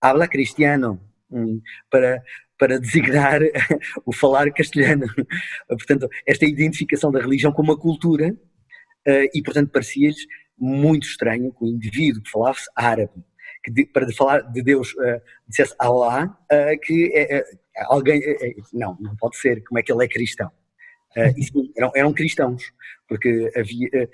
habla 0.00 0.28
cristiano, 0.28 1.00
um, 1.30 1.60
para, 1.90 2.22
para 2.58 2.78
designar 2.78 3.40
o 4.04 4.12
falar 4.12 4.50
castelhano. 4.52 5.06
portanto, 5.68 6.08
esta 6.26 6.46
identificação 6.46 7.10
da 7.10 7.20
religião 7.20 7.52
com 7.52 7.62
uma 7.62 7.78
cultura, 7.78 8.30
uh, 8.30 9.28
e 9.34 9.42
portanto 9.42 9.70
parecia-lhes 9.70 10.26
muito 10.58 11.06
estranho 11.06 11.52
que 11.52 11.64
o 11.64 11.68
indivíduo 11.68 12.22
que 12.22 12.30
falasse 12.30 12.66
árabe, 12.74 13.12
que 13.66 13.72
de, 13.72 13.84
para 13.84 14.10
falar 14.12 14.40
de 14.42 14.62
Deus 14.62 14.92
uh, 14.94 15.20
dissesse 15.48 15.74
Allah, 15.80 16.26
uh, 16.26 16.80
que 16.80 17.10
é, 17.12 17.38
é, 17.38 17.44
alguém. 17.86 18.22
É, 18.24 18.54
não, 18.72 18.96
não 19.00 19.16
pode 19.16 19.36
ser, 19.36 19.62
como 19.64 19.78
é 19.78 19.82
que 19.82 19.92
ele 19.92 20.04
é 20.04 20.08
cristão? 20.08 20.50
Isso, 21.36 21.72
eram, 21.74 21.92
eram, 21.94 22.12
cristãos, 22.12 22.62
porque 23.08 23.50
havia. 23.56 24.08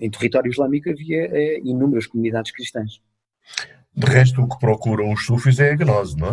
em 0.00 0.08
território 0.10 0.48
islâmico 0.48 0.88
havia 0.88 1.58
inúmeras 1.58 2.06
comunidades 2.06 2.52
cristãs. 2.52 3.02
De 3.92 4.06
resto, 4.06 4.40
o 4.40 4.48
que 4.48 4.58
procuram 4.60 5.12
os 5.12 5.26
sufis 5.26 5.58
é 5.58 5.72
a 5.72 5.76
gnose, 5.76 6.16
não 6.16 6.28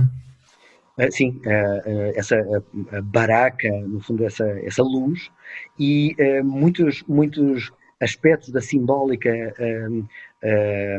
é? 0.98 1.08
Uh, 1.08 1.12
sim, 1.12 1.42
uh, 1.48 2.14
essa 2.16 2.38
baraca, 3.06 3.72
no 3.88 4.00
fundo, 4.02 4.24
essa, 4.24 4.48
essa 4.64 4.84
luz, 4.84 5.32
e 5.80 6.16
muitos, 6.44 7.02
muitos 7.08 7.72
aspectos 8.00 8.50
da 8.50 8.62
simbólica 8.62 9.32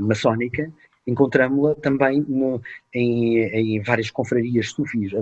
maçónica 0.01 0.73
encontramos-la 1.07 1.75
também 1.75 2.25
no, 2.29 2.61
em, 2.95 3.38
em, 3.38 3.83
várias 3.83 4.11
confrarias 4.11 4.71
sufis. 4.71 5.12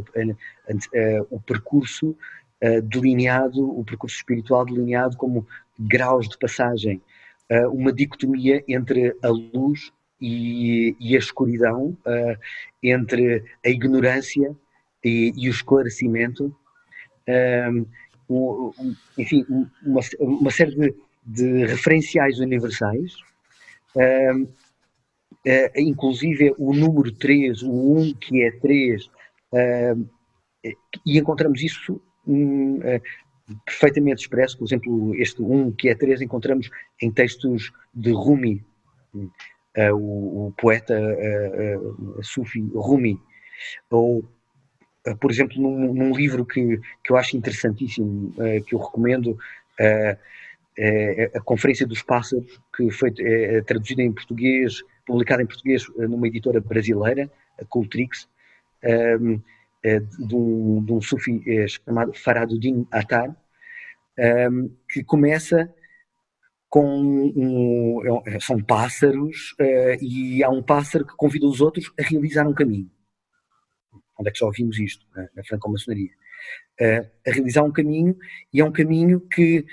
o 1.31 1.40
percurso 1.40 2.16
delineado, 2.85 3.79
o 3.79 3.83
percurso 3.85 4.16
espiritual 4.16 4.64
delineado 4.64 5.16
como 5.16 5.47
graus 5.79 6.29
de 6.29 6.38
passagem, 6.38 7.01
uma 7.73 7.93
dicotomia 7.93 8.62
entre 8.69 9.16
a 9.23 9.29
luz 9.29 9.90
e, 10.21 10.95
e 11.01 11.16
a 11.16 11.19
escuridão, 11.19 11.97
entre 12.83 13.43
a 13.64 13.69
ignorância 13.69 14.55
e, 15.03 15.33
e 15.35 15.49
o 15.49 15.51
esclarecimento, 15.51 16.55
enfim, 19.16 19.45
uma, 19.83 20.01
uma 20.21 20.51
série 20.51 20.75
de, 20.77 20.95
de, 21.25 21.66
referenciais 21.66 22.38
universais, 22.38 23.16
uh, 25.47 25.81
inclusive 25.81 26.55
o 26.59 26.73
número 26.73 27.12
3, 27.12 27.62
o 27.62 27.99
1 27.99 28.14
que 28.14 28.43
é 28.43 28.51
3, 28.51 29.11
e 31.07 31.19
encontramos 31.19 31.62
isso 31.62 32.01
uh, 32.27 33.61
perfeitamente 33.64 34.23
expresso, 34.23 34.59
por 34.59 34.66
exemplo, 34.66 35.14
este 35.16 35.43
1 35.43 35.73
que 35.73 35.88
é 35.88 35.95
3 35.95 36.21
encontramos 36.21 36.71
em 37.01 37.11
textos 37.11 37.73
de 37.95 38.12
Rumi, 38.12 38.64
uh, 39.14 39.95
o, 39.95 40.49
o, 40.49 40.53
poeta 40.53 40.95
uh, 40.99 42.23
Sufi 42.23 42.61
Rumi, 42.75 43.19
ou, 43.90 44.25
por 45.21 45.31
exemplo, 45.31 45.61
num, 45.61 45.95
num, 45.95 46.14
livro 46.14 46.45
que, 46.45 46.79
que 47.03 47.12
eu 47.12 47.16
acho 47.16 47.37
interessantíssimo, 47.37 48.33
que 48.66 48.75
eu 48.75 48.79
recomendo, 48.79 49.38
a 51.35 51.40
Conferência 51.40 51.87
dos 51.87 52.03
Pássaros, 52.03 52.59
que 52.75 52.90
foi 52.90 53.12
é, 53.19 53.61
traduzida 53.62 54.03
em 54.03 54.12
português, 54.12 54.83
publicada 55.11 55.42
em 55.42 55.46
português 55.46 55.87
numa 55.96 56.27
editora 56.29 56.61
brasileira, 56.61 57.31
a 57.61 57.64
Cultrix, 57.64 58.29
um, 59.23 59.40
de, 60.27 60.35
um, 60.35 60.85
de 60.85 60.92
um 60.92 61.01
sufi 61.01 61.42
chamado 61.68 62.12
Faraduddin 62.14 62.87
Attar, 62.90 63.35
um, 64.51 64.70
que 64.88 65.03
começa 65.03 65.73
com 66.70 66.87
um, 67.35 68.23
é 68.25 68.38
são 68.38 68.62
pássaros 68.62 69.57
uh, 69.61 70.03
e 70.03 70.42
há 70.44 70.49
um 70.49 70.62
pássaro 70.62 71.05
que 71.05 71.16
convida 71.16 71.46
os 71.46 71.61
outros 71.61 71.92
a 71.99 72.03
realizar 72.03 72.46
um 72.46 72.55
caminho. 72.55 72.88
Onde 74.16 74.29
é 74.29 74.33
que 74.33 74.38
já 74.38 74.46
ouvimos 74.46 74.79
isto? 74.79 75.05
Uh, 75.16 75.29
na 75.35 75.42
franco-maçonaria. 75.42 76.12
Uh, 76.81 77.11
a 77.27 77.33
realizar 77.33 77.64
um 77.64 77.73
caminho 77.73 78.16
e 78.53 78.61
é 78.61 78.64
um 78.64 78.73
caminho 78.73 79.20
que 79.20 79.66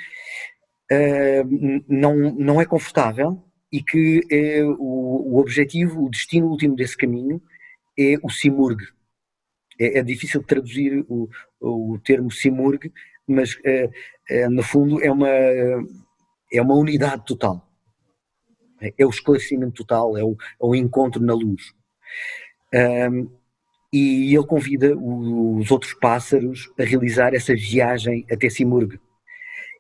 não, 1.90 2.16
não 2.16 2.62
é 2.62 2.66
confortável 2.66 3.44
e 3.72 3.82
que 3.82 4.22
é 4.32 4.64
o, 4.64 5.34
o, 5.34 5.40
objetivo, 5.40 6.06
o 6.06 6.10
destino 6.10 6.48
último 6.48 6.76
desse 6.76 6.98
caminho 6.98 7.42
é 7.98 8.16
o 8.24 8.30
Simurg. 8.30 8.84
É, 9.80 10.00
é 10.00 10.04
difícil 10.04 10.44
traduzir 10.44 11.06
o, 11.10 11.30
o 11.60 12.00
termo 12.00 12.32
Simurg, 12.32 12.92
mas 13.28 13.58
no 14.50 14.64
fundo 14.64 15.04
é 15.04 15.12
uma 15.12 15.28
é 16.52 16.62
uma 16.62 16.76
unidade 16.76 17.26
total. 17.26 17.68
É 18.98 19.06
o 19.06 19.10
esclarecimento 19.10 19.74
total, 19.74 20.18
é 20.18 20.24
o, 20.24 20.32
é 20.34 20.66
o 20.66 20.76
encontro 20.76 21.22
na 21.22 21.34
luz. 21.34 21.74
Um, 22.74 23.30
e 23.92 24.36
ele 24.36 24.46
convida 24.46 24.96
os 24.96 25.72
outros 25.72 25.94
pássaros 25.94 26.72
a 26.78 26.84
realizar 26.84 27.34
essa 27.34 27.56
viagem 27.56 28.26
até 28.32 28.50
Simurg. 28.50 29.00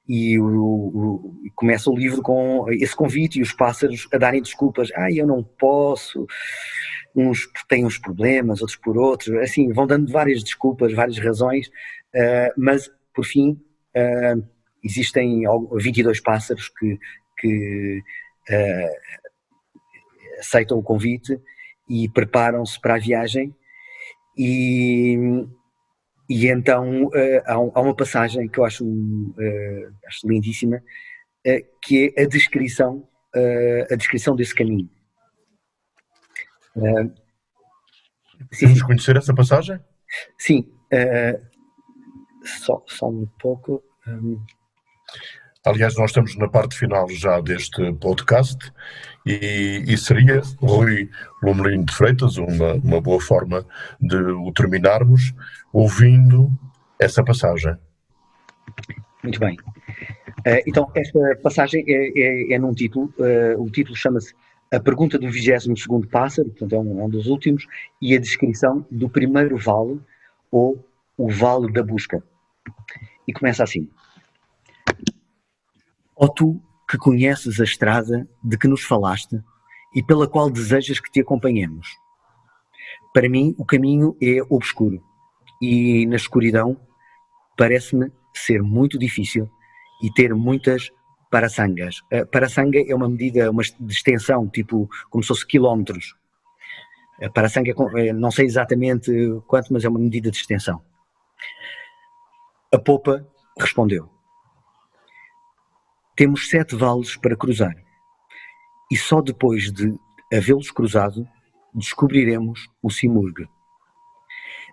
E 0.08 0.40
o, 0.40 0.46
o, 0.46 1.36
começa 1.56 1.90
o 1.90 1.98
livro 1.98 2.22
com 2.22 2.66
esse 2.72 2.96
convite 2.96 3.40
e 3.40 3.42
os 3.42 3.52
pássaros 3.52 4.08
a 4.14 4.18
darem 4.18 4.42
desculpas. 4.42 4.90
Ah, 4.96 5.12
eu 5.12 5.28
não 5.28 5.44
posso. 5.44 6.26
Uns 7.16 7.48
têm 7.68 7.86
uns 7.86 7.98
problemas, 7.98 8.62
outros 8.62 8.78
por 8.78 8.98
outros. 8.98 9.36
Assim, 9.38 9.72
vão 9.74 9.88
dando 9.88 10.12
várias 10.12 10.44
desculpas, 10.44 10.94
várias 10.94 11.18
razões, 11.18 11.68
uh, 11.68 12.54
mas 12.56 12.90
por 13.14 13.26
fim 13.26 13.52
uh, 13.96 14.48
existem 14.84 15.44
22 15.74 16.22
pássaros 16.22 16.70
que, 16.70 17.00
que 17.40 18.02
uh, 18.50 20.40
aceitam 20.40 20.78
o 20.78 20.84
convite 20.84 21.40
e 21.90 22.08
preparam-se 22.10 22.80
para 22.80 22.96
a 22.96 23.00
viagem 23.00 23.54
e, 24.38 25.18
e 26.30 26.48
então 26.48 27.06
uh, 27.06 27.42
há, 27.46 27.82
uma 27.82 27.96
passagem 27.96 28.48
que 28.48 28.60
eu 28.60 28.66
acho, 28.66 28.86
uh, 28.86 29.94
acho 30.08 30.28
lindíssima, 30.28 30.82
que 31.82 32.14
é 32.18 32.24
a 32.24 32.28
descrição, 32.28 33.08
a 33.90 33.96
descrição 33.96 34.36
desse 34.36 34.54
caminho. 34.54 34.90
Podemos 38.52 38.82
conhecer 38.82 39.16
essa 39.16 39.34
passagem? 39.34 39.80
Sim, 40.38 40.70
só, 42.44 42.84
só 42.86 43.08
um 43.08 43.26
pouco. 43.40 43.82
Um, 44.06 44.44
Aliás, 45.68 45.98
nós 45.98 46.12
estamos 46.12 46.38
na 46.38 46.48
parte 46.48 46.78
final 46.78 47.10
já 47.10 47.42
deste 47.42 47.92
podcast 47.96 48.72
e, 49.26 49.84
e 49.86 49.98
seria, 49.98 50.42
Rui 50.62 51.10
Lumelino 51.44 51.84
de 51.84 51.94
Freitas, 51.94 52.38
uma, 52.38 52.76
uma 52.76 53.02
boa 53.02 53.20
forma 53.20 53.66
de 54.00 54.16
o 54.16 54.50
terminarmos 54.54 55.34
ouvindo 55.78 56.52
essa 57.00 57.24
passagem. 57.24 57.78
Muito 59.22 59.40
bem. 59.40 59.56
Uh, 60.40 60.64
então, 60.66 60.92
esta 60.96 61.20
passagem 61.44 61.86
é, 61.88 62.20
é, 62.20 62.54
é 62.54 62.60
num 62.60 62.74
título, 62.74 63.14
uh, 63.20 63.62
o 63.62 63.70
título 63.70 63.96
chama-se 63.96 64.34
A 64.74 64.80
Pergunta 64.80 65.20
do 65.20 65.30
22 65.30 66.08
Pássaro, 66.12 66.50
portanto 66.50 66.74
é 66.74 66.80
um, 66.80 67.00
é 67.00 67.04
um 67.04 67.10
dos 67.10 67.28
últimos, 67.28 67.68
e 68.02 68.16
a 68.16 68.20
descrição 68.20 68.88
do 68.90 69.08
primeiro 69.08 69.56
vale, 69.56 70.02
ou 70.50 70.84
o 71.16 71.30
Vale 71.30 71.72
da 71.72 71.84
Busca. 71.84 72.24
E 73.28 73.32
começa 73.32 73.64
assim. 73.64 73.88
Ó 76.16 76.28
tu 76.28 76.60
que 76.90 76.98
conheces 76.98 77.60
a 77.60 77.64
estrada 77.64 78.28
de 78.44 78.58
que 78.58 78.68
nos 78.68 78.82
falaste 78.82 79.40
e 79.94 80.02
pela 80.02 80.28
qual 80.28 80.50
desejas 80.50 81.00
que 81.00 81.12
te 81.12 81.20
acompanhemos. 81.20 81.88
Para 83.14 83.30
mim, 83.30 83.54
o 83.60 83.66
caminho 83.66 84.18
é 84.20 84.42
obscuro 84.50 85.04
e 85.62 86.06
na 86.06 86.16
escuridão 86.16 86.80
parece-me 87.58 88.12
ser 88.34 88.62
muito 88.62 88.98
difícil 88.98 89.50
e 90.02 90.12
ter 90.14 90.34
muitas 90.34 90.92
parasangas. 91.30 92.00
Uh, 92.12 92.26
parasanga 92.32 92.80
é 92.80 92.96
uma 92.96 93.10
medida 93.10 93.50
uma 93.50 93.64
de 93.64 93.94
extensão, 93.94 94.48
tipo 94.48 94.90
como 95.10 95.24
se 95.24 95.30
fosse 95.30 95.48
quilómetros. 95.48 96.16
A 97.22 97.30
parasanga, 97.30 97.74
é, 97.96 98.14
não 98.14 98.30
sei 98.30 98.46
exatamente 98.46 99.12
quanto, 99.48 99.74
mas 99.74 99.84
é 99.84 99.90
uma 99.90 100.00
medida 100.00 100.30
de 100.30 100.38
extensão. 100.38 100.82
A 102.72 102.78
popa 102.78 103.28
respondeu: 103.60 104.10
Temos 106.16 106.48
sete 106.50 106.76
vales 106.76 107.16
para 107.18 107.36
cruzar, 107.36 107.76
e 108.92 108.96
só 108.96 109.22
depois 109.22 109.72
de 109.72 109.98
havê-los 110.32 110.70
cruzado 110.70 111.28
descobriremos 111.74 112.70
o 112.82 112.90
Simurg. 112.90 113.48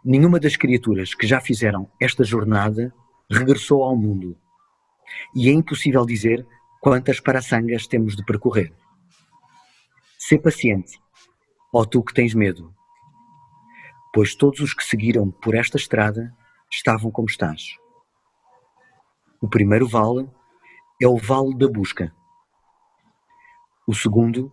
Nenhuma 0.05 0.39
das 0.39 0.55
criaturas 0.55 1.15
que 1.15 1.27
já 1.27 1.41
fizeram 1.41 1.91
esta 1.99 2.23
jornada 2.25 2.93
regressou 3.31 3.83
ao 3.83 3.97
mundo, 3.97 4.37
e 5.35 5.49
é 5.49 5.53
impossível 5.53 6.05
dizer 6.05 6.47
quantas 6.79 7.21
parasangas 7.21 7.87
temos 7.87 8.15
de 8.15 8.23
percorrer. 8.23 8.75
Sê 10.19 10.39
paciente, 10.39 11.01
ó 11.73 11.87
tu 11.87 12.03
que 12.03 12.13
tens 12.13 12.35
medo, 12.35 12.75
pois 14.13 14.35
todos 14.35 14.61
os 14.61 14.75
que 14.75 14.85
seguiram 14.85 15.31
por 15.31 15.55
esta 15.55 15.79
estrada 15.79 16.37
estavam 16.71 17.11
como 17.11 17.29
estás. 17.29 17.63
O 19.41 19.49
primeiro 19.49 19.89
vale 19.89 20.29
é 21.01 21.09
o 21.09 21.17
vale 21.17 21.57
da 21.57 21.69
busca. 21.69 22.15
O 23.87 23.95
segundo, 23.95 24.53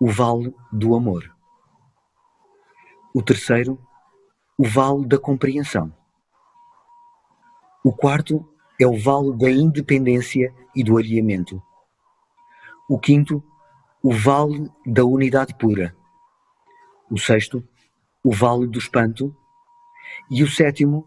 o 0.00 0.10
vale 0.10 0.54
do 0.72 0.94
amor. 0.94 1.34
O 3.14 3.22
terceiro, 3.22 3.78
o 4.60 4.66
vale 4.66 5.06
da 5.06 5.16
compreensão. 5.16 5.94
O 7.84 7.92
quarto 7.92 8.44
é 8.80 8.84
o 8.84 8.98
vale 8.98 9.32
da 9.36 9.48
independência 9.48 10.52
e 10.74 10.82
do 10.82 10.98
alinhamento. 10.98 11.62
O 12.90 12.98
quinto, 12.98 13.40
o 14.02 14.12
vale 14.12 14.68
da 14.84 15.04
unidade 15.04 15.54
pura. 15.54 15.96
O 17.08 17.16
sexto, 17.16 17.62
o 18.24 18.34
vale 18.34 18.66
do 18.66 18.80
espanto. 18.80 19.32
E 20.28 20.42
o 20.42 20.50
sétimo, 20.50 21.06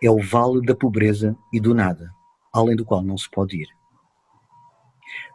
é 0.00 0.08
o 0.08 0.22
vale 0.22 0.64
da 0.64 0.74
pobreza 0.74 1.36
e 1.52 1.58
do 1.58 1.74
nada, 1.74 2.14
além 2.52 2.76
do 2.76 2.84
qual 2.84 3.02
não 3.02 3.18
se 3.18 3.28
pode 3.28 3.60
ir. 3.60 3.68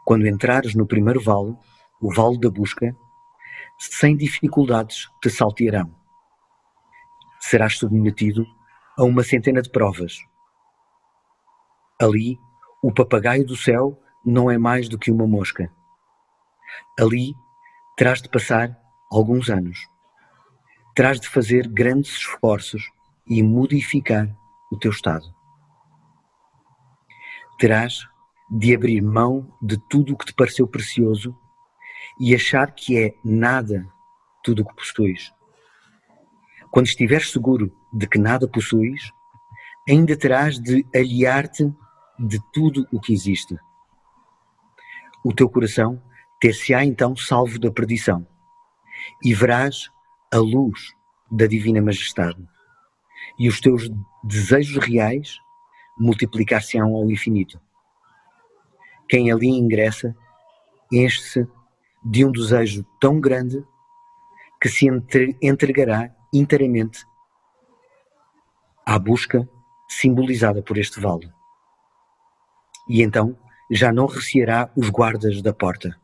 Quando 0.05 0.27
entrares 0.27 0.75
no 0.75 0.87
primeiro 0.87 1.21
vale, 1.21 1.57
o 2.01 2.13
vale 2.13 2.39
da 2.39 2.49
busca, 2.49 2.95
sem 3.77 4.15
dificuldades 4.15 5.09
te 5.21 5.29
saltearão. 5.29 5.96
Serás 7.49 7.77
submetido 7.77 8.45
a 8.97 9.05
uma 9.05 9.23
centena 9.23 9.61
de 9.61 9.69
provas. 9.69 10.17
Ali, 11.97 12.37
o 12.83 12.93
papagaio 12.93 13.45
do 13.45 13.55
céu 13.55 13.97
não 14.25 14.51
é 14.51 14.57
mais 14.57 14.89
do 14.89 14.99
que 14.99 15.09
uma 15.09 15.25
mosca. 15.25 15.71
Ali, 16.99 17.33
terás 17.95 18.21
de 18.21 18.27
passar 18.27 18.77
alguns 19.09 19.49
anos. 19.49 19.79
Terás 20.93 21.21
de 21.21 21.29
fazer 21.29 21.69
grandes 21.69 22.17
esforços 22.17 22.83
e 23.25 23.41
modificar 23.41 24.27
o 24.69 24.77
teu 24.77 24.91
estado. 24.91 25.33
Terás 27.57 28.05
de 28.51 28.75
abrir 28.75 29.01
mão 29.01 29.57
de 29.61 29.77
tudo 29.89 30.15
o 30.15 30.17
que 30.17 30.25
te 30.25 30.33
pareceu 30.33 30.67
precioso 30.67 31.33
e 32.19 32.35
achar 32.35 32.75
que 32.75 32.97
é 32.97 33.15
nada 33.23 33.87
tudo 34.43 34.63
o 34.63 34.65
que 34.65 34.75
possuis. 34.75 35.36
Quando 36.71 36.87
estiveres 36.87 37.31
seguro 37.31 37.71
de 37.91 38.07
que 38.07 38.19
nada 38.19 38.47
possuis, 38.47 39.11
ainda 39.87 40.17
terás 40.17 40.59
de 40.59 40.85
aliar-te 40.93 41.73
de 42.19 42.39
tudo 42.51 42.85
o 42.91 42.99
que 42.99 43.13
existe. 43.13 43.57
O 45.23 45.33
teu 45.33 45.49
coração 45.49 46.01
ter-se-á 46.39 46.83
então 46.83 47.15
salvo 47.15 47.59
da 47.59 47.71
perdição 47.71 48.27
e 49.23 49.33
verás 49.33 49.89
a 50.31 50.37
luz 50.37 50.93
da 51.31 51.47
divina 51.47 51.81
majestade 51.81 52.41
e 53.39 53.47
os 53.47 53.59
teus 53.59 53.89
desejos 54.23 54.83
reais 54.85 55.37
multiplicar-se-ão 55.97 56.95
ao 56.95 57.09
infinito. 57.09 57.59
Quem 59.09 59.31
ali 59.31 59.47
ingressa 59.47 60.15
enche-se 60.91 61.47
de 62.03 62.25
um 62.25 62.31
desejo 62.31 62.85
tão 62.99 63.19
grande 63.19 63.63
que 64.61 64.69
se 64.69 64.87
entregará 65.41 66.11
inteiramente 66.33 67.05
à 68.85 68.97
busca 68.97 69.47
simbolizada 69.89 70.61
por 70.61 70.77
este 70.77 70.99
vale. 70.99 71.31
E 72.89 73.01
então 73.01 73.37
já 73.69 73.91
não 73.91 74.05
receará 74.05 74.71
os 74.75 74.89
guardas 74.89 75.41
da 75.41 75.53
porta 75.53 75.99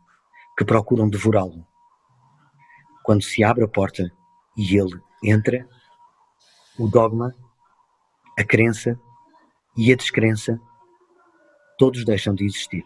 que 0.58 0.66
procuram 0.66 1.10
devorá-lo. 1.10 1.66
Quando 3.04 3.24
se 3.24 3.44
abre 3.44 3.64
a 3.64 3.68
porta 3.68 4.12
e 4.58 4.78
ele 4.78 5.02
entra, 5.24 5.68
o 6.78 6.88
dogma, 6.88 7.34
a 8.38 8.44
crença 8.44 9.00
e 9.78 9.92
a 9.92 9.96
descrença, 9.96 10.60
todos 11.78 12.06
deixam 12.06 12.36
de 12.36 12.46
existir. 12.46 12.84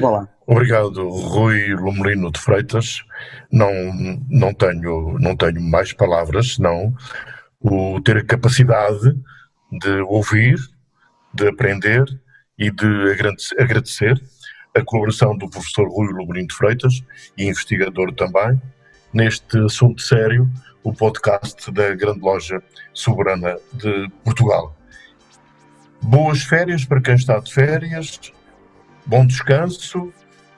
Olá. 0.00 0.28
Obrigado, 0.52 1.08
Rui 1.08 1.74
Lomelino 1.74 2.30
de 2.30 2.38
Freitas. 2.38 3.02
Não, 3.50 3.72
não, 4.28 4.52
tenho, 4.52 5.16
não 5.18 5.34
tenho 5.34 5.62
mais 5.62 5.94
palavras, 5.94 6.56
senão 6.56 6.94
o 7.58 7.98
ter 8.02 8.18
a 8.18 8.24
capacidade 8.24 9.18
de 9.70 10.00
ouvir, 10.02 10.58
de 11.32 11.48
aprender 11.48 12.04
e 12.58 12.70
de 12.70 12.86
agradecer 13.58 14.22
a 14.76 14.84
colaboração 14.84 15.34
do 15.38 15.48
professor 15.48 15.88
Rui 15.88 16.12
Lomelino 16.12 16.48
de 16.48 16.54
Freitas 16.54 17.02
e 17.38 17.46
investigador 17.46 18.12
também, 18.12 18.60
neste 19.10 19.56
assunto 19.56 20.02
sério, 20.02 20.46
o 20.84 20.92
podcast 20.92 21.72
da 21.72 21.94
Grande 21.94 22.20
Loja 22.20 22.62
Soberana 22.92 23.56
de 23.72 24.06
Portugal. 24.22 24.76
Boas 26.02 26.42
férias 26.42 26.84
para 26.84 27.00
quem 27.00 27.14
está 27.14 27.38
de 27.38 27.50
férias, 27.50 28.20
bom 29.06 29.24
descanso, 29.26 30.12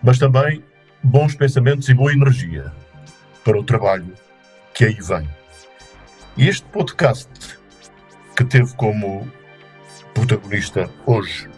mas 0.05 0.18
também 0.18 0.62
bons 1.02 1.34
pensamentos 1.34 1.88
e 1.88 1.94
boa 1.94 2.12
energia 2.12 2.70
para 3.42 3.59
o 3.59 3.64
trabalho 3.64 4.12
que 4.74 4.84
aí 4.84 4.98
vem. 5.00 5.26
E 6.36 6.46
este 6.46 6.66
podcast, 6.66 7.28
que 8.36 8.44
teve 8.44 8.74
como 8.76 9.26
protagonista 10.12 10.90
hoje 11.07 11.48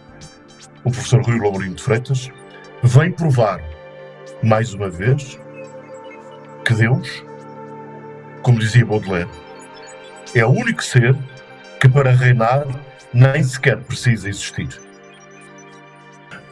o 0.84 0.90
professor 0.90 1.20
Rui 1.22 1.38
Lourinho 1.38 1.74
de 1.74 1.82
Freitas, 1.82 2.30
vem 2.82 3.10
provar, 3.10 3.60
mais 4.42 4.72
uma 4.72 4.88
vez, 4.88 5.40
que 6.64 6.74
Deus, 6.74 7.24
como 8.42 8.60
dizia 8.60 8.86
Baudelaire, 8.86 9.28
é 10.34 10.46
o 10.46 10.50
único 10.50 10.84
ser 10.84 11.16
que 11.80 11.88
para 11.88 12.12
reinar 12.12 12.64
nem 13.12 13.42
sequer 13.42 13.78
precisa 13.78 14.28
existir. 14.28 14.68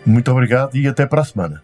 Muito 0.04 0.30
obrigado 0.32 0.76
e 0.76 0.88
até 0.88 1.06
para 1.06 1.20
a 1.20 1.24
semana. 1.24 1.62